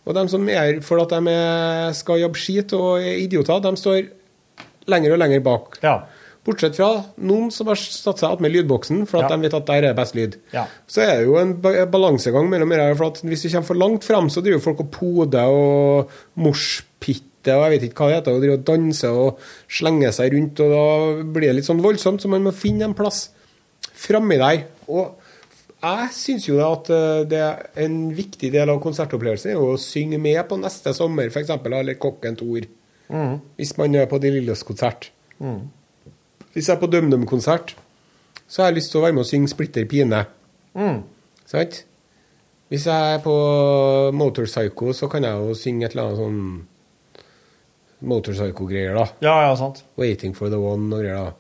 [0.06, 3.76] Og de som er for at de er, skal jobbe skit og er idioter, de
[3.76, 4.06] står
[4.88, 5.76] lenger og lenger bak.
[5.82, 5.98] Ja.
[6.46, 9.36] Bortsett fra noen som har satt seg attmed lydboksen, for at Ja.
[9.36, 10.38] de vet at der er best lyd.
[10.54, 10.64] Ja.
[10.88, 14.02] Så er det jo en balansegang mellom det for at hvis du kommer for langt
[14.04, 18.34] fram, så driver folk og poder og morspitter og jeg vet ikke hva det heter,
[18.34, 19.38] og driver og danser og
[19.68, 22.94] slenger seg rundt, og da blir det litt sånn voldsomt, så man må finne en
[22.94, 23.28] plass
[23.98, 24.62] framme der.
[24.88, 25.18] Og
[25.82, 30.18] jeg syns jo at eh, det er en viktig del av konsertopplevelsen er å synge
[30.22, 32.66] med på neste sommer, f.eks., eller Kokken Tor.
[33.56, 35.10] Hvis man er på De Lilles konsert.
[36.52, 37.76] Hvis jeg er på DumDum-konsert,
[38.48, 40.24] så har jeg lyst til å være med og synge Splitter pine.
[41.48, 41.84] Sant?
[42.68, 43.32] Hvis jeg er på
[44.12, 46.42] Motorpsycho, så kan jeg jo synge et eller annet sånn
[48.08, 49.06] Motorpsycho-greier, da.
[49.24, 49.84] ja, ja, sant.
[49.96, 51.30] 'Waiting for the one' og greier.
[51.30, 51.32] da.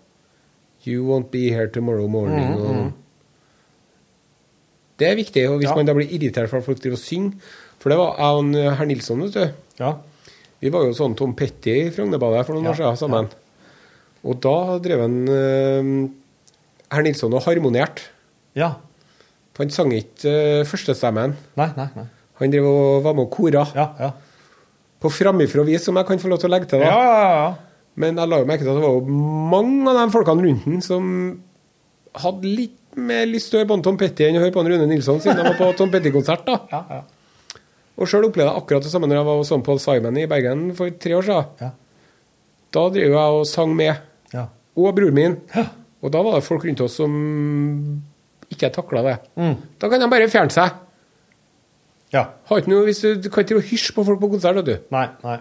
[0.84, 2.92] 'You won't be here tomorrow morning' og
[4.98, 5.74] Det er viktig, og hvis Ja.
[5.76, 7.32] man da blir irritert for at folk driver og synger
[7.78, 9.52] For det var jeg og en herr Nilsson, vet du.
[9.78, 9.92] Ja.
[10.60, 13.28] Vi var jo sånn Tom Petty i Frognerbadet for noen Ja, år siden sammen.
[14.24, 16.10] Og da drev han uh,
[16.90, 18.02] herr Nilsson og harmonerte.
[18.56, 18.72] Ja.
[19.54, 21.36] For han sang ikke uh, førstestemmen.
[21.56, 22.06] Nei, nei, nei.
[22.40, 23.62] Han drev og var med og kora.
[23.76, 24.10] Ja, ja.
[24.98, 26.80] På framifrå vis, som jeg kan få lov til å legge til.
[26.82, 26.86] da.
[26.90, 27.54] Ja, ja, ja.
[27.98, 29.20] Men jeg la jo merke til at det var jo
[29.52, 31.08] mange av de folkene rundt den som
[32.22, 34.86] hadde litt mer lyst til å høre på Tom Petty enn å høre på Rune
[34.90, 36.44] Nilsson, siden de var på Tom Petty-konsert.
[36.46, 36.58] da.
[36.72, 37.00] ja, ja.
[37.98, 40.68] Og sjøl opplevde jeg akkurat det samme når jeg var hos Paul Simon i Bergen
[40.78, 41.48] for tre år siden.
[41.64, 41.70] Ja.
[42.74, 43.98] Da drev jeg og sang med.
[44.34, 44.44] ja.
[44.78, 45.34] Og broren min.
[45.98, 47.10] Og da var det folk rundt oss som
[48.54, 49.16] ikke takla det.
[49.34, 49.56] Mm.
[49.82, 50.76] Da kan de bare fjerne seg.
[52.14, 52.22] ja.
[52.46, 54.76] Har ikke noe, hvis du, du kan ikke hysje på folk på konsert, vet du.
[54.94, 55.38] Nei, nei.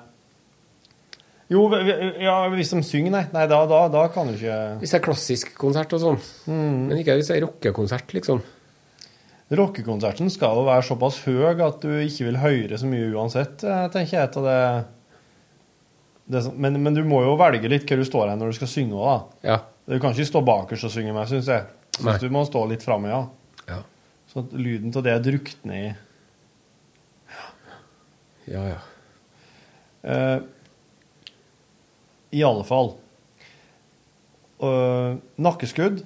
[1.49, 1.61] Jo,
[2.19, 3.21] ja, hvis de synger, nei.
[3.31, 6.17] Nei, da, da, da kan du ikke Hvis det er klassisk konsert og sånn.
[6.51, 6.81] Mm.
[6.89, 8.41] Men ikke hvis det er rockekonsert, liksom.
[9.55, 13.85] Rockekonserten skal jo være såpass høy at du ikke vil høre så mye uansett, eh,
[13.93, 14.31] tenker jeg.
[14.33, 14.57] Til det,
[16.35, 18.57] det som- men, men du må jo velge litt hva du står her når du
[18.59, 19.49] skal synge òg, da.
[19.53, 19.57] Ja.
[19.87, 21.63] Du kan ikke stå bakerst og synge med, syns jeg.
[22.01, 23.23] Syns du må stå litt framme, ja.
[23.71, 23.79] Ja.
[24.33, 25.95] Så lyden av det drukner i
[28.51, 28.77] Ja, ja.
[30.07, 30.39] Eh,
[32.37, 32.93] I alle fall
[34.57, 35.99] Uh, Nakkeskudd,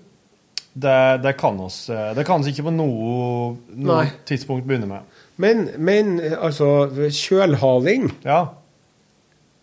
[0.75, 5.05] det, det kan oss eh, Det kan oss ikke på noe, noe tidspunkt begynne med.
[5.39, 6.67] Men, men altså,
[7.15, 8.41] kjølhaling, Ja.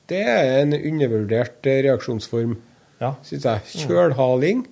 [0.09, 2.57] det er en undervurdert eh, reaksjonsform,
[3.01, 3.13] Ja.
[3.29, 3.67] syns jeg.
[3.85, 4.65] Kjølhaling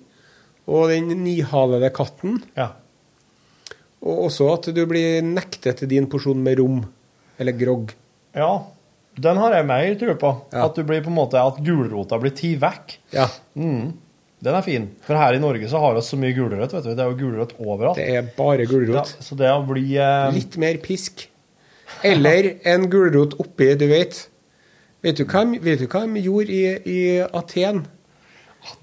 [0.65, 2.39] og den nihalede katten.
[2.57, 2.71] ja.
[4.01, 6.81] Og også at du blir nektet din porsjon med rom.
[7.37, 7.93] Eller grogg.
[8.37, 8.63] Ja,
[9.19, 10.31] den har jeg mer tro på.
[10.53, 10.65] Ja.
[10.67, 12.97] At du blir på en måte, at gulrota blir tatt vekk.
[13.15, 13.27] Ja.
[13.57, 14.83] Den er fin.
[15.01, 16.73] For her i Norge så har vi så mye gulrøtt.
[16.75, 16.91] vet du.
[16.93, 17.97] Det er jo gulrøtt overalt.
[17.97, 19.15] Det er bare Ja, gulrot.
[19.19, 21.27] så det å bli eh, Litt mer pisk.
[22.05, 24.27] Eller en gulrot oppi, du vet.
[25.01, 27.85] Vet du hva, vet du hva de gjorde i, i Aten?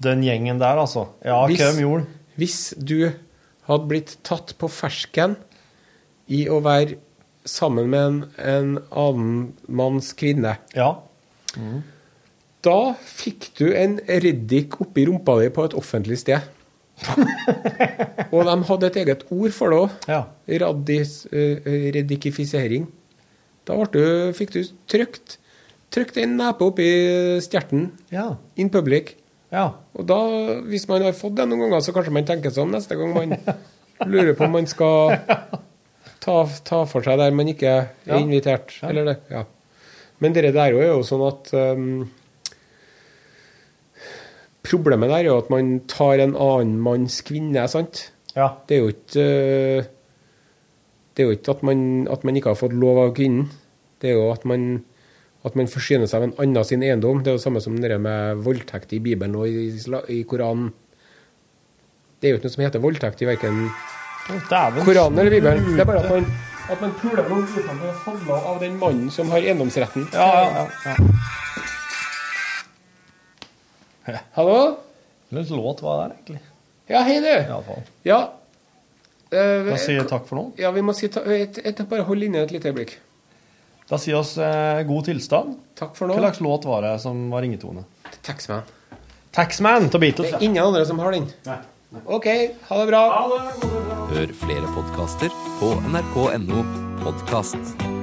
[0.01, 1.07] Den gjengen der, altså.
[1.23, 2.05] Ja, Hvis- hva de gjorde.
[2.35, 3.13] Hvis du
[3.69, 5.37] hadde blitt tatt på fersken
[6.27, 6.97] i å være
[7.45, 10.95] sammen med en, en annen manns kvinne, Ja.
[12.65, 16.41] da fikk du en reddik oppi rumpa di på et offentlig sted.
[18.33, 19.95] Og de hadde et eget ord for det òg.
[20.09, 20.21] Ja.
[20.65, 21.59] Radis, eh,
[21.95, 22.87] reddikifisering.
[23.67, 25.37] Da ble du, fikk du trykt,
[25.93, 26.87] trykt en nepe oppi
[27.43, 28.35] stjerten Ja.
[28.55, 29.15] in public.
[29.51, 29.71] ja.
[29.95, 30.17] Og da,
[30.67, 33.37] hvis man har fått det noen ganger, så kanskje man tenker sånn neste gang man
[34.11, 35.15] lurer på om man skal
[36.25, 38.73] ta, ta for seg der man ikke er invitert.
[38.85, 39.43] Eller det, ja.
[40.23, 41.89] Men det der er jo sånn at um,
[44.65, 48.07] Problemet der er jo at man tar en annen manns kvinne, sant?
[48.33, 48.55] Ja.
[48.65, 49.91] Det er jo ikke uh,
[51.13, 51.79] Det er jo ikke at man,
[52.11, 53.51] at man ikke har fått lov av kvinnen.
[54.01, 54.83] Det er jo at man
[55.45, 57.21] At man forsyner seg av en annen sin eiendom.
[57.21, 59.67] Det er jo samme som det med voldtekt i Bibelen og i,
[60.09, 60.71] i Koranen.
[62.17, 63.59] Det er jo ikke noe som heter voldtekt i verken.
[64.25, 65.75] Koranen eller Bibelen.
[65.75, 66.25] Det er bare at man,
[66.69, 70.07] at man puler noen uten at det er falla av den mannen som har eiendomsretten.
[70.13, 70.65] Ja, ja,
[74.07, 74.17] ja.
[74.33, 74.57] Hallo?
[75.29, 76.41] Hvilken låt var det egentlig?
[76.87, 77.61] Ja, hei, du.
[78.05, 78.19] Ja.
[79.33, 80.47] Uh, Da sier jeg takk for nå.
[80.61, 82.97] Ja, vi må si ta, et, et, bare hold inne et lite øyeblikk.
[83.89, 85.57] Da sier oss eh, god tilstand.
[85.77, 86.21] Takk for Hva nå.
[86.23, 87.83] slags låt var det som var ringetone?
[88.25, 88.65] Taxman.
[89.35, 90.31] Taxman til Beatles.
[90.31, 91.27] Det er ingen andre som har den.
[92.03, 92.27] OK,
[92.67, 93.03] ha det bra.
[94.11, 96.63] Hør flere podkaster på nrk.no
[97.03, 97.94] podkast.